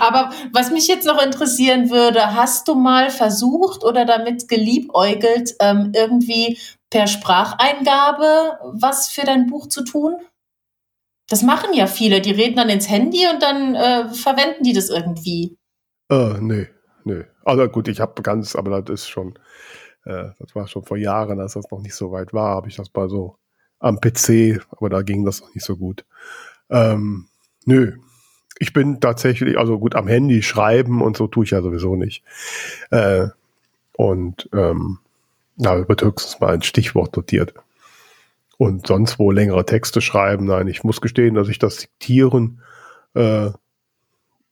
[0.00, 5.92] Aber was mich jetzt noch interessieren würde, hast du mal versucht oder damit geliebäugelt, ähm,
[5.94, 6.58] irgendwie
[6.92, 10.16] per Spracheingabe was für dein Buch zu tun?
[11.26, 12.20] Das machen ja viele.
[12.20, 15.56] Die reden dann ins Handy und dann äh, verwenden die das irgendwie.
[16.10, 16.68] Äh, nee,
[17.04, 17.24] nee.
[17.46, 19.38] Also gut, ich habe ganz, aber das ist schon,
[20.04, 22.76] äh, das war schon vor Jahren, als das noch nicht so weit war, habe ich
[22.76, 23.38] das mal so
[23.78, 26.04] am PC, aber da ging das noch nicht so gut.
[26.68, 27.28] Ähm,
[27.64, 27.96] nö.
[28.58, 32.22] Ich bin tatsächlich, also gut, am Handy schreiben und so tue ich ja sowieso nicht.
[32.90, 33.28] Äh,
[33.96, 34.98] und ähm,
[35.56, 37.54] na, wird höchstens mal ein Stichwort notiert.
[38.58, 42.60] Und sonst wo längere Texte schreiben, nein, ich muss gestehen, dass ich das Diktieren
[43.14, 43.50] äh,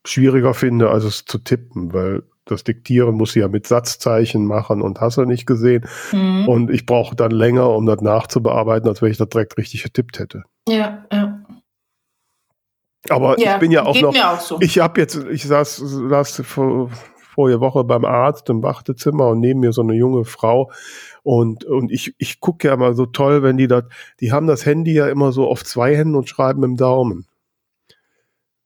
[0.04, 4.82] schwieriger finde, als es zu tippen, weil das Diktieren muss ich ja mit Satzzeichen machen
[4.82, 5.86] und hast du nicht gesehen.
[6.12, 6.48] Mhm.
[6.48, 10.18] Und ich brauche dann länger, um das nachzubearbeiten, als wenn ich das direkt richtig getippt
[10.18, 10.42] hätte.
[10.66, 11.40] Ja, ja.
[13.08, 14.14] Aber ja, ich bin ja auch noch.
[14.14, 14.58] Auch so.
[14.60, 16.90] Ich habe jetzt, ich saß, saß vor,
[17.30, 20.70] vorige Woche beim Arzt im Wartezimmer und neben mir so eine junge Frau.
[21.22, 23.84] Und, und ich, ich gucke ja immer so toll, wenn die das,
[24.20, 27.26] die haben das Handy ja immer so auf zwei Händen und schreiben im Daumen.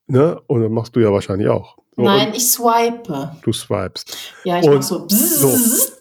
[0.07, 0.41] Ne?
[0.47, 1.77] Und dann machst du ja wahrscheinlich auch.
[1.97, 3.37] Nein, ich swipe.
[3.43, 4.35] Du swipest.
[4.45, 5.07] Ja, ich und mach so.
[5.09, 5.94] so.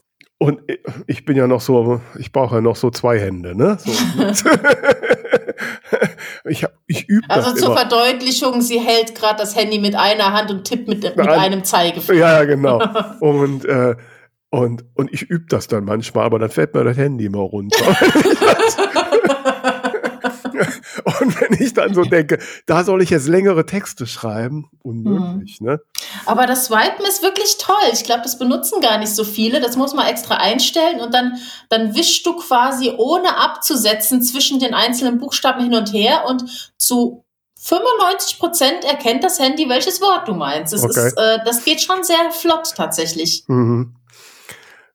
[0.44, 0.60] Und
[1.08, 3.78] ich bin ja noch so, ich brauche ja noch so zwei Hände, ne?
[3.80, 3.92] So.
[6.50, 7.78] ich, hab, ich übe Also das zur immer.
[7.78, 11.64] Verdeutlichung, sie hält gerade das Handy mit einer Hand und tippt mit, mit Ein, einem
[11.64, 12.20] Zeigefinger.
[12.20, 12.84] Ja, ja, genau.
[13.22, 13.96] Und, äh,
[14.50, 17.78] und, und ich übe das dann manchmal, aber dann fällt mir das Handy immer runter.
[21.54, 25.68] Wenn ich dann so denke, da soll ich jetzt längere Texte schreiben, unmöglich, mhm.
[25.68, 25.80] ne?
[26.26, 27.76] Aber das Swipen ist wirklich toll.
[27.92, 29.60] Ich glaube, das benutzen gar nicht so viele.
[29.60, 31.38] Das muss man extra einstellen und dann,
[31.70, 37.24] dann wischst du quasi ohne abzusetzen zwischen den einzelnen Buchstaben hin und her und zu
[37.60, 40.74] 95 Prozent erkennt das Handy, welches Wort du meinst.
[40.74, 41.08] Das, okay.
[41.08, 43.46] ist, äh, das geht schon sehr flott tatsächlich.
[43.48, 43.96] Mhm.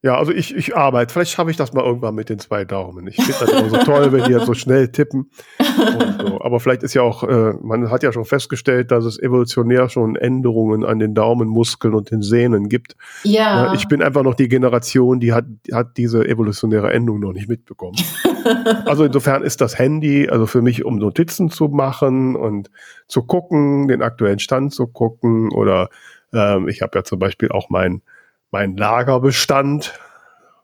[0.01, 1.13] Ja, also ich, ich arbeite.
[1.13, 3.09] Vielleicht schaffe ich das mal irgendwann mit den zwei Daumen.
[3.09, 5.31] Ich finde das immer so toll, wenn die jetzt so schnell tippen.
[5.59, 6.41] So.
[6.41, 10.15] Aber vielleicht ist ja auch, äh, man hat ja schon festgestellt, dass es evolutionär schon
[10.15, 12.95] Änderungen an den Daumenmuskeln und den Sehnen gibt.
[13.25, 13.75] Ja.
[13.75, 17.97] Ich bin einfach noch die Generation, die hat, hat diese evolutionäre Änderung noch nicht mitbekommen.
[18.87, 22.71] also insofern ist das Handy, also für mich, um Notizen zu machen und
[23.09, 25.89] zu gucken, den aktuellen Stand zu gucken oder
[26.33, 28.03] ähm, ich habe ja zum Beispiel auch mein
[28.51, 29.99] mein Lagerbestand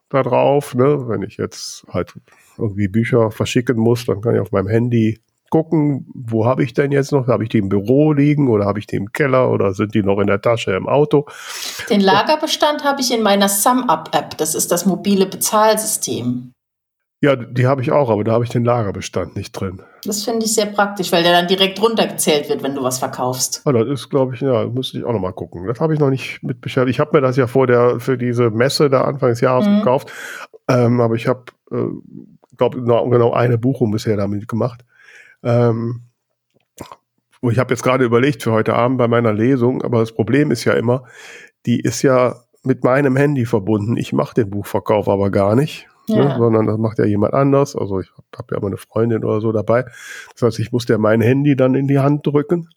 [0.09, 0.75] da drauf.
[0.75, 1.09] Ne?
[1.09, 2.15] Wenn ich jetzt halt
[2.59, 5.21] irgendwie Bücher verschicken muss, dann kann ich auf meinem Handy
[5.51, 7.29] gucken, wo habe ich denn jetzt noch?
[7.29, 10.03] Habe ich die im Büro liegen oder habe ich die im Keller oder sind die
[10.03, 11.27] noch in der Tasche im Auto?
[11.89, 14.37] Den Lagerbestand habe ich in meiner SumUp-App.
[14.39, 16.54] Das ist das mobile Bezahlsystem.
[17.25, 19.81] Ja, die habe ich auch, aber da habe ich den Lagerbestand nicht drin.
[20.05, 23.63] Das finde ich sehr praktisch, weil der dann direkt runtergezählt wird, wenn du was verkaufst.
[23.65, 25.67] Ah, das ist, glaube ich, ja, müsste ich auch nochmal gucken.
[25.67, 26.97] Das habe ich noch nicht mit beschäftigt.
[26.97, 29.79] Ich habe mir das ja vor der, für diese Messe da Anfang des Jahres mhm.
[29.79, 30.13] gekauft.
[30.69, 31.77] Ähm, aber ich habe, äh,
[32.59, 34.85] glaube genau eine Buchung bisher damit gemacht.
[35.43, 36.03] Ähm,
[37.41, 40.65] ich habe jetzt gerade überlegt für heute Abend bei meiner Lesung, aber das Problem ist
[40.65, 41.05] ja immer,
[41.65, 43.97] die ist ja mit meinem Handy verbunden.
[43.97, 45.89] Ich mache den Buchverkauf aber gar nicht.
[46.09, 46.25] Ne, ja.
[46.25, 47.77] Ne, sondern das macht ja jemand anders.
[47.77, 49.85] Also ich habe hab ja meine Freundin oder so dabei.
[50.35, 52.69] Das heißt, ich muss ja mein Handy dann in die Hand drücken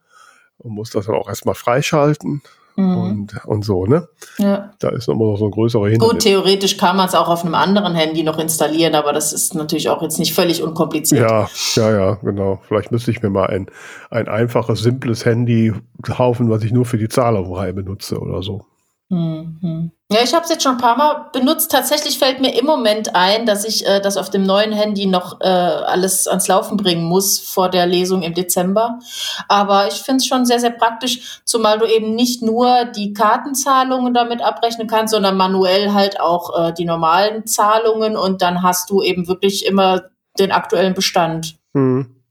[0.57, 2.41] und muss das dann auch erstmal freischalten
[2.77, 2.97] mhm.
[2.97, 4.07] und, und so, ne?
[4.37, 4.71] Ja.
[4.79, 6.13] Da ist immer noch so ein größerer Hintergrund.
[6.13, 9.55] Gut, theoretisch kann man es auch auf einem anderen Handy noch installieren, aber das ist
[9.55, 11.29] natürlich auch jetzt nicht völlig unkompliziert.
[11.29, 12.61] Ja, ja, ja, genau.
[12.67, 13.67] Vielleicht müsste ich mir mal ein,
[14.09, 18.65] ein einfaches, simples Handy kaufen, was ich nur für die Zahlerei benutze oder so.
[19.09, 19.91] Mhm.
[20.09, 21.71] Ja, ich habe es jetzt schon ein paar Mal benutzt.
[21.71, 25.41] Tatsächlich fällt mir im Moment ein, dass ich äh, das auf dem neuen Handy noch
[25.41, 28.99] äh, alles ans Laufen bringen muss vor der Lesung im Dezember.
[29.47, 34.13] Aber ich finde es schon sehr, sehr praktisch, zumal du eben nicht nur die Kartenzahlungen
[34.13, 39.01] damit abrechnen kannst, sondern manuell halt auch äh, die normalen Zahlungen und dann hast du
[39.01, 40.03] eben wirklich immer
[40.39, 41.57] den aktuellen Bestand.
[41.73, 42.23] Mhm.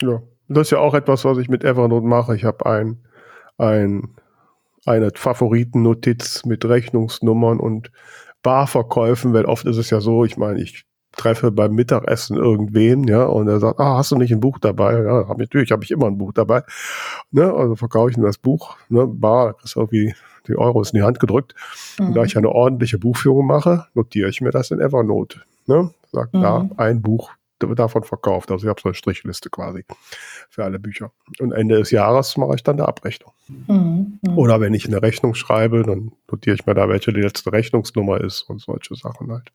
[0.00, 2.34] Ja, das ist ja auch etwas, was ich mit Evernote mache.
[2.34, 3.04] Ich habe ein,
[3.58, 4.16] ein
[4.86, 7.90] eine Favoritennotiz mit Rechnungsnummern und
[8.42, 10.84] Barverkäufen, weil oft ist es ja so, ich meine, ich
[11.16, 15.02] treffe beim Mittagessen irgendwen, ja, und er sagt, ah, hast du nicht ein Buch dabei?
[15.02, 16.62] Ja, hab, natürlich habe ich immer ein Buch dabei.
[17.30, 20.14] Ne, also verkaufe ich ihm das Buch, ne, bar, ist irgendwie
[20.48, 21.54] die Euros in die Hand gedrückt.
[21.98, 22.08] Mhm.
[22.08, 22.26] Und da mhm.
[22.26, 25.40] ich eine ordentliche Buchführung mache, notiere ich mir das in Evernote.
[25.66, 25.90] Ne?
[26.12, 26.42] Sagt mhm.
[26.42, 28.50] da ein Buch davon verkauft.
[28.50, 29.84] Also ich habe so eine Strichliste quasi
[30.50, 31.12] für alle Bücher.
[31.38, 33.32] Und Ende des Jahres mache ich dann eine Abrechnung.
[33.48, 34.34] Mhm, mh.
[34.34, 38.20] Oder wenn ich eine Rechnung schreibe, dann notiere ich mir da, welche die letzte Rechnungsnummer
[38.20, 39.50] ist und solche Sachen halt.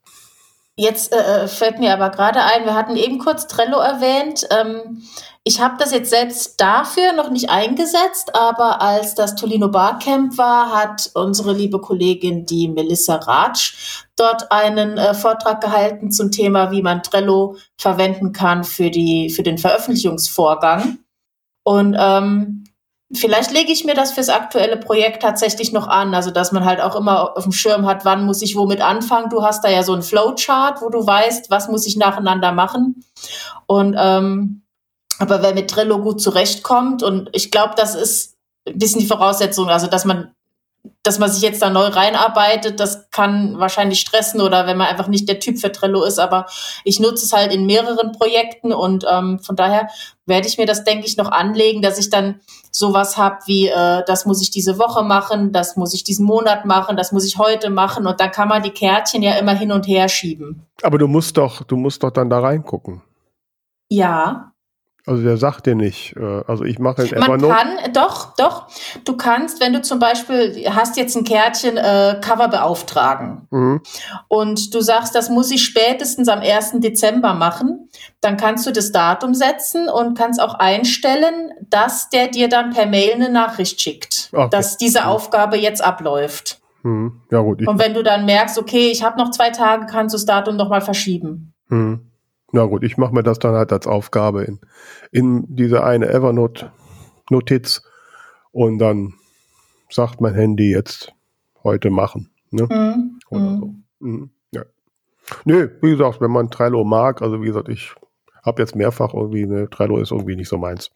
[0.79, 4.47] Jetzt äh, äh, fällt mir aber gerade ein, wir hatten eben kurz Trello erwähnt.
[4.49, 5.03] Ähm,
[5.43, 10.71] ich habe das jetzt selbst dafür noch nicht eingesetzt, aber als das Tolino Barcamp war,
[10.73, 16.81] hat unsere liebe Kollegin, die Melissa Ratsch, dort einen äh, Vortrag gehalten zum Thema, wie
[16.81, 20.99] man Trello verwenden kann für, die, für den Veröffentlichungsvorgang.
[21.65, 22.63] Und ähm,
[23.11, 26.79] Vielleicht lege ich mir das fürs aktuelle Projekt tatsächlich noch an, also dass man halt
[26.79, 29.29] auch immer auf dem Schirm hat, wann muss ich womit anfangen.
[29.29, 33.03] Du hast da ja so ein Flowchart, wo du weißt, was muss ich nacheinander machen.
[33.65, 34.61] Und ähm,
[35.17, 38.37] aber wer mit Trello gut zurechtkommt, und ich glaube, das ist
[38.67, 40.31] ein bisschen die Voraussetzung, also dass man
[41.03, 45.07] dass man sich jetzt da neu reinarbeitet, das kann wahrscheinlich stressen oder wenn man einfach
[45.07, 46.45] nicht der Typ für Trello ist, aber
[46.83, 49.89] ich nutze es halt in mehreren Projekten und ähm, von daher
[50.25, 54.03] werde ich mir das, denke ich, noch anlegen, dass ich dann sowas habe wie, äh,
[54.05, 57.37] das muss ich diese Woche machen, das muss ich diesen Monat machen, das muss ich
[57.37, 60.65] heute machen und dann kann man die Kärtchen ja immer hin und her schieben.
[60.83, 63.01] Aber du musst doch, du musst doch dann da reingucken.
[63.89, 64.51] Ja.
[65.09, 66.15] Also der sagt dir nicht.
[66.17, 68.67] Äh, also ich mache jetzt Man kann, doch, doch.
[69.05, 73.81] Du kannst, wenn du zum Beispiel hast jetzt ein Kärtchen äh, Cover beauftragen mhm.
[74.27, 76.73] und du sagst, das muss ich spätestens am 1.
[76.75, 77.89] Dezember machen,
[78.21, 82.85] dann kannst du das Datum setzen und kannst auch einstellen, dass der dir dann per
[82.85, 84.47] Mail eine Nachricht schickt, okay.
[84.51, 85.07] dass diese mhm.
[85.07, 86.61] Aufgabe jetzt abläuft.
[86.83, 87.21] Mhm.
[87.31, 87.67] Ja, gut.
[87.67, 90.55] Und wenn du dann merkst, okay, ich habe noch zwei Tage, kannst du das Datum
[90.55, 91.55] nochmal verschieben.
[91.69, 92.08] Mhm.
[92.51, 94.59] Na gut, ich mache mir das dann halt als Aufgabe in,
[95.11, 97.83] in diese eine Evernote-Notiz
[98.51, 99.13] und dann
[99.89, 101.13] sagt mein Handy jetzt
[101.63, 102.29] heute machen.
[102.51, 102.63] Ne?
[102.63, 103.19] Mhm.
[103.29, 103.59] Oder mhm.
[103.59, 103.73] so.
[103.99, 104.29] Mhm.
[104.51, 104.63] Ja.
[105.45, 107.93] Nö, wie gesagt, wenn man Trello mag, also wie gesagt, ich
[108.43, 110.91] habe jetzt mehrfach irgendwie, ne, Trello ist irgendwie nicht so meins.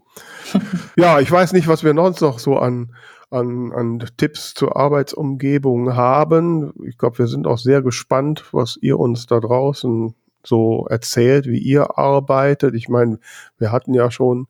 [0.95, 2.95] ja, ich weiß nicht, was wir sonst noch so an,
[3.30, 6.74] an, an Tipps zur Arbeitsumgebung haben.
[6.88, 11.59] Ich glaube, wir sind auch sehr gespannt, was ihr uns da draußen so erzählt, wie
[11.59, 12.73] ihr arbeitet.
[12.75, 13.19] Ich meine,
[13.57, 14.47] wir hatten ja schon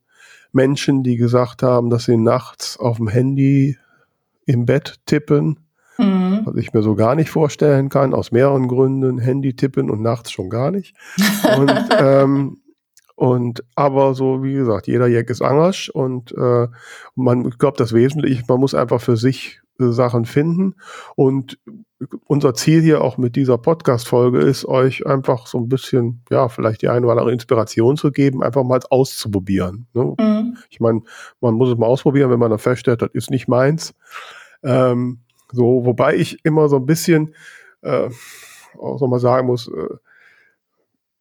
[0.51, 3.77] Menschen, die gesagt haben, dass sie nachts auf dem Handy
[4.45, 5.59] im Bett tippen,
[5.97, 6.41] mhm.
[6.45, 9.17] was ich mir so gar nicht vorstellen kann, aus mehreren Gründen.
[9.17, 10.95] Handy tippen und nachts schon gar nicht.
[11.57, 12.57] Und, ähm,
[13.15, 16.67] und aber so, wie gesagt, jeder Jack ist Angersch und äh,
[17.15, 20.75] man, ich glaube, das Wesentliche, man muss einfach für sich äh, Sachen finden.
[21.15, 21.59] Und
[22.25, 26.81] unser Ziel hier auch mit dieser Podcast-Folge ist, euch einfach so ein bisschen, ja, vielleicht
[26.81, 29.87] die eine oder andere Inspiration zu geben, einfach mal auszuprobieren.
[29.93, 30.15] Ne?
[30.19, 30.57] Mhm.
[30.69, 31.01] Ich meine,
[31.41, 33.93] man muss es mal ausprobieren, wenn man dann feststellt, das ist nicht meins.
[34.63, 35.19] Ähm,
[35.51, 37.35] so, wobei ich immer so ein bisschen
[37.81, 38.09] äh,
[38.79, 39.95] auch so mal sagen muss, äh,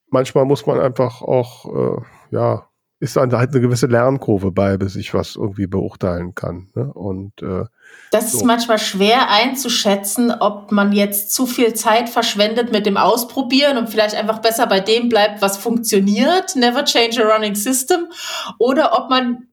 [0.08, 2.68] manchmal muss man einfach auch, äh, ja,
[3.02, 6.68] ist dann halt eine gewisse Lernkurve bei, bis ich was irgendwie beurteilen kann.
[6.76, 6.84] Ne?
[6.94, 7.64] Und äh,
[8.12, 8.38] das so.
[8.38, 13.88] ist manchmal schwer einzuschätzen, ob man jetzt zu viel Zeit verschwendet mit dem Ausprobieren und
[13.90, 18.06] vielleicht einfach besser bei dem bleibt, was funktioniert, never change a running system,
[18.60, 19.48] oder ob man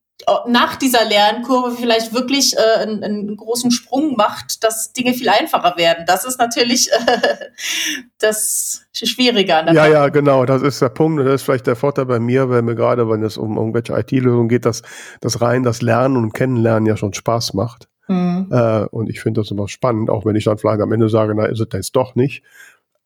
[0.47, 5.77] nach dieser Lernkurve vielleicht wirklich äh, einen, einen, großen Sprung macht, dass Dinge viel einfacher
[5.77, 6.03] werden.
[6.07, 6.95] Das ist natürlich äh,
[8.19, 11.19] das Schwierige an der Ja, ja, genau, das ist der Punkt.
[11.19, 13.97] Und das ist vielleicht der Vorteil bei mir, weil mir gerade, wenn es um irgendwelche
[13.97, 14.81] IT-Lösungen geht, dass
[15.21, 17.87] das rein das Lernen und Kennenlernen ja schon Spaß macht.
[18.07, 18.47] Mhm.
[18.51, 21.33] Äh, und ich finde das immer spannend, auch wenn ich dann vielleicht am Ende sage,
[21.35, 22.43] na, ist es jetzt doch nicht.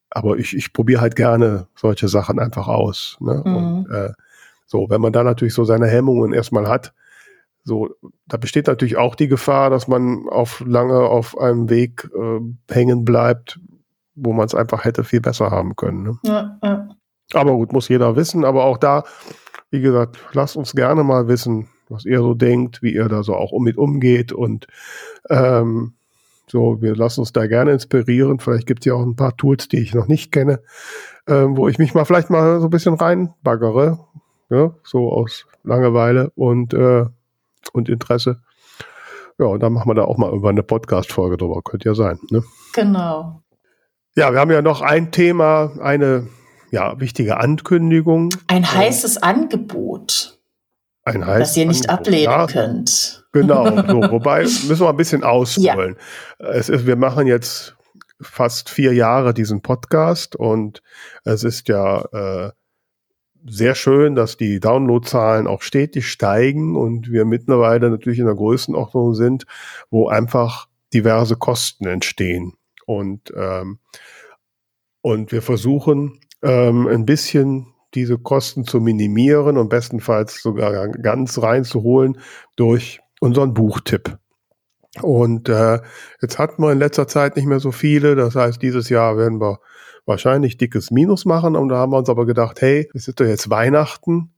[0.10, 3.18] Aber ich, ich probiere halt gerne solche Sachen einfach aus.
[3.20, 3.42] Ne?
[3.46, 3.56] Mhm.
[3.56, 4.14] Und äh,
[4.66, 6.94] so, wenn man da natürlich so seine Hemmungen erstmal hat,
[7.64, 7.90] So,
[8.28, 12.40] da besteht natürlich auch die Gefahr, dass man auf lange auf einem Weg äh,
[12.74, 13.60] hängen bleibt,
[14.16, 16.04] wo man es einfach hätte viel besser haben können.
[16.04, 16.18] Ne?
[16.24, 16.90] Ja, ja.
[17.34, 18.44] Aber gut, muss jeder wissen.
[18.44, 19.04] Aber auch da,
[19.72, 23.36] wie gesagt, lasst uns gerne mal wissen, was ihr so denkt, wie ihr da so
[23.36, 24.68] auch mit umgeht und
[25.30, 25.94] ähm,
[26.48, 28.40] so, wir lassen uns da gerne inspirieren.
[28.40, 30.62] Vielleicht gibt es ja auch ein paar Tools, die ich noch nicht kenne,
[31.28, 34.00] ähm, wo ich mich mal vielleicht mal so ein bisschen reinbaggere,
[34.50, 37.06] ja, so aus Langeweile und, äh,
[37.72, 38.42] und Interesse.
[39.40, 41.62] Ja, und dann machen wir da auch mal irgendwann eine Podcast-Folge drüber.
[41.64, 42.20] Könnte ja sein.
[42.30, 42.44] Ne?
[42.74, 43.42] Genau.
[44.16, 46.28] Ja, wir haben ja noch ein Thema, eine
[46.70, 48.30] ja, wichtige Ankündigung.
[48.48, 50.40] Ein heißes Angebot.
[51.04, 52.48] Ein heißes Das ihr nicht Angebot, ablehnen ja.
[52.48, 53.26] könnt.
[53.32, 55.98] Genau, so, wobei müssen wir ein bisschen ausholen.
[56.40, 56.48] Ja.
[56.50, 57.76] Es ist, wir machen jetzt
[58.22, 60.82] fast vier Jahre diesen Podcast und
[61.26, 62.52] es ist ja äh,
[63.46, 69.16] sehr schön, dass die Downloadzahlen auch stetig steigen und wir mittlerweile natürlich in der Größenordnung
[69.16, 69.46] sind,
[69.90, 72.54] wo einfach diverse Kosten entstehen.
[72.86, 73.80] Und, ähm,
[75.02, 82.20] und wir versuchen ähm, ein bisschen diese Kosten zu minimieren und bestenfalls sogar ganz reinzuholen
[82.56, 84.18] durch unseren Buchtipp.
[85.02, 85.80] Und äh,
[86.22, 88.16] jetzt hatten wir in letzter Zeit nicht mehr so viele.
[88.16, 89.60] Das heißt, dieses Jahr werden wir
[90.06, 91.56] wahrscheinlich dickes Minus machen.
[91.56, 94.32] Und da haben wir uns aber gedacht, hey, es ist doch jetzt Weihnachten.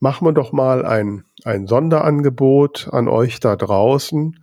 [0.00, 4.36] Machen wir doch mal ein, ein Sonderangebot an euch da draußen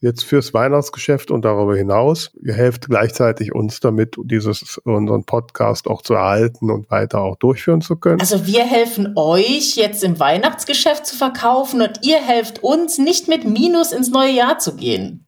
[0.00, 2.30] jetzt fürs Weihnachtsgeschäft und darüber hinaus.
[2.42, 7.80] Ihr helft gleichzeitig uns damit, dieses, unseren Podcast auch zu erhalten und weiter auch durchführen
[7.80, 8.20] zu können.
[8.20, 13.44] Also wir helfen euch jetzt im Weihnachtsgeschäft zu verkaufen und ihr helft uns nicht mit
[13.44, 15.26] Minus ins neue Jahr zu gehen.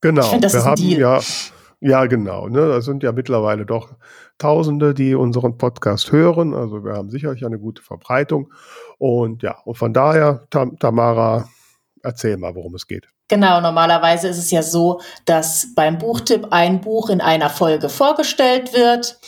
[0.00, 0.22] Genau.
[0.22, 1.00] Ich find, das wir ist haben Deal.
[1.00, 1.20] ja,
[1.82, 2.48] ja genau.
[2.48, 3.90] Ne, da sind ja mittlerweile doch
[4.38, 6.54] Tausende, die unseren Podcast hören.
[6.54, 8.52] Also wir haben sicherlich eine gute Verbreitung.
[8.98, 11.48] Und ja, und von daher, Tam Tamara,
[12.02, 13.08] erzähl mal, worum es geht.
[13.28, 18.74] Genau, normalerweise ist es ja so, dass beim Buchtipp ein Buch in einer Folge vorgestellt
[18.74, 19.18] wird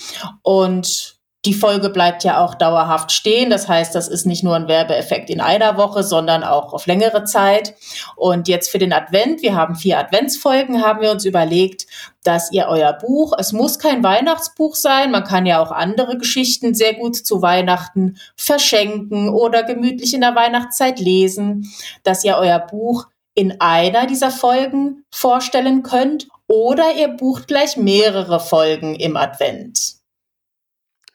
[0.42, 1.13] und
[1.44, 3.50] die Folge bleibt ja auch dauerhaft stehen.
[3.50, 7.24] Das heißt, das ist nicht nur ein Werbeeffekt in einer Woche, sondern auch auf längere
[7.24, 7.74] Zeit.
[8.16, 11.86] Und jetzt für den Advent, wir haben vier Adventsfolgen, haben wir uns überlegt,
[12.22, 16.74] dass ihr euer Buch, es muss kein Weihnachtsbuch sein, man kann ja auch andere Geschichten
[16.74, 21.70] sehr gut zu Weihnachten verschenken oder gemütlich in der Weihnachtszeit lesen,
[22.02, 28.40] dass ihr euer Buch in einer dieser Folgen vorstellen könnt oder ihr bucht gleich mehrere
[28.40, 30.03] Folgen im Advent.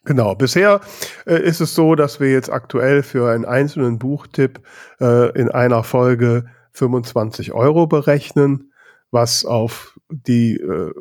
[0.06, 0.82] Genau, bisher
[1.26, 4.62] äh, ist es so, dass wir jetzt aktuell für einen einzelnen Buchtipp
[5.00, 8.72] äh, in einer Folge 25 Euro berechnen,
[9.12, 10.94] was auf die äh,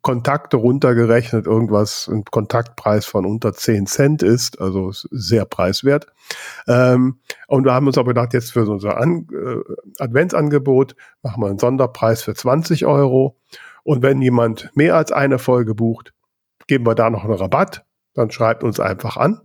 [0.00, 6.06] Kontakte runtergerechnet irgendwas, ein Kontaktpreis von unter 10 Cent ist, also sehr preiswert.
[6.66, 11.48] Ähm, und wir haben uns aber gedacht, jetzt für unser An äh, Adventsangebot machen wir
[11.48, 13.38] einen Sonderpreis für 20 Euro.
[13.84, 16.12] Und wenn jemand mehr als eine Folge bucht,
[16.66, 17.84] geben wir da noch einen Rabatt.
[18.14, 19.40] Dann schreibt uns einfach an.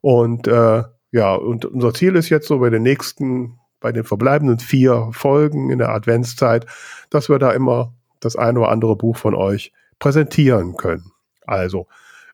[0.00, 4.58] Und äh, ja, und unser Ziel ist jetzt so bei den nächsten, bei den verbleibenden
[4.58, 6.66] vier Folgen in der Adventszeit,
[7.10, 11.12] dass wir da immer das eine oder andere Buch von euch präsentieren können.
[11.46, 11.86] Also,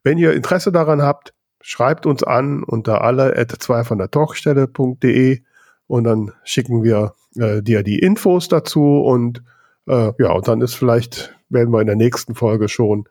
[0.02, 5.40] wenn ihr Interesse daran habt, schreibt uns an unter alle at 2 von der Talkstelle.de
[5.86, 9.42] und dann schicken wir äh, dir die Infos dazu und
[9.86, 13.08] äh, ja, und dann ist vielleicht, werden wir in der nächsten Folge schon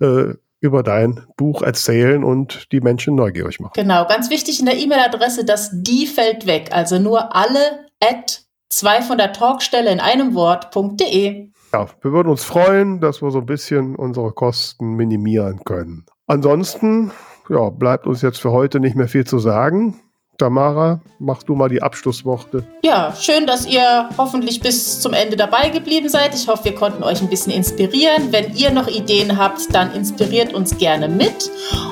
[0.00, 3.72] äh, über dein Buch erzählen und die Menschen neugierig machen.
[3.74, 6.70] Genau, ganz wichtig in der E-Mail-Adresse, dass die fällt weg.
[6.72, 12.44] Also nur alle at 2 von der Talkstelle in einem Wort.de ja, wir würden uns
[12.44, 16.04] freuen, dass wir so ein bisschen unsere Kosten minimieren können.
[16.26, 17.12] Ansonsten,
[17.48, 19.98] ja, bleibt uns jetzt für heute nicht mehr viel zu sagen.
[20.42, 22.64] Tamara, mach du mal die Abschlussworte.
[22.82, 26.34] Ja, schön, dass ihr hoffentlich bis zum Ende dabei geblieben seid.
[26.34, 28.32] Ich hoffe, wir konnten euch ein bisschen inspirieren.
[28.32, 31.48] Wenn ihr noch Ideen habt, dann inspiriert uns gerne mit.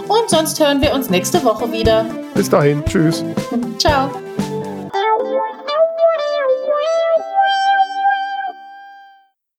[0.09, 2.07] Und sonst hören wir uns nächste Woche wieder.
[2.35, 3.25] Bis dahin, tschüss.
[3.79, 4.11] Ciao.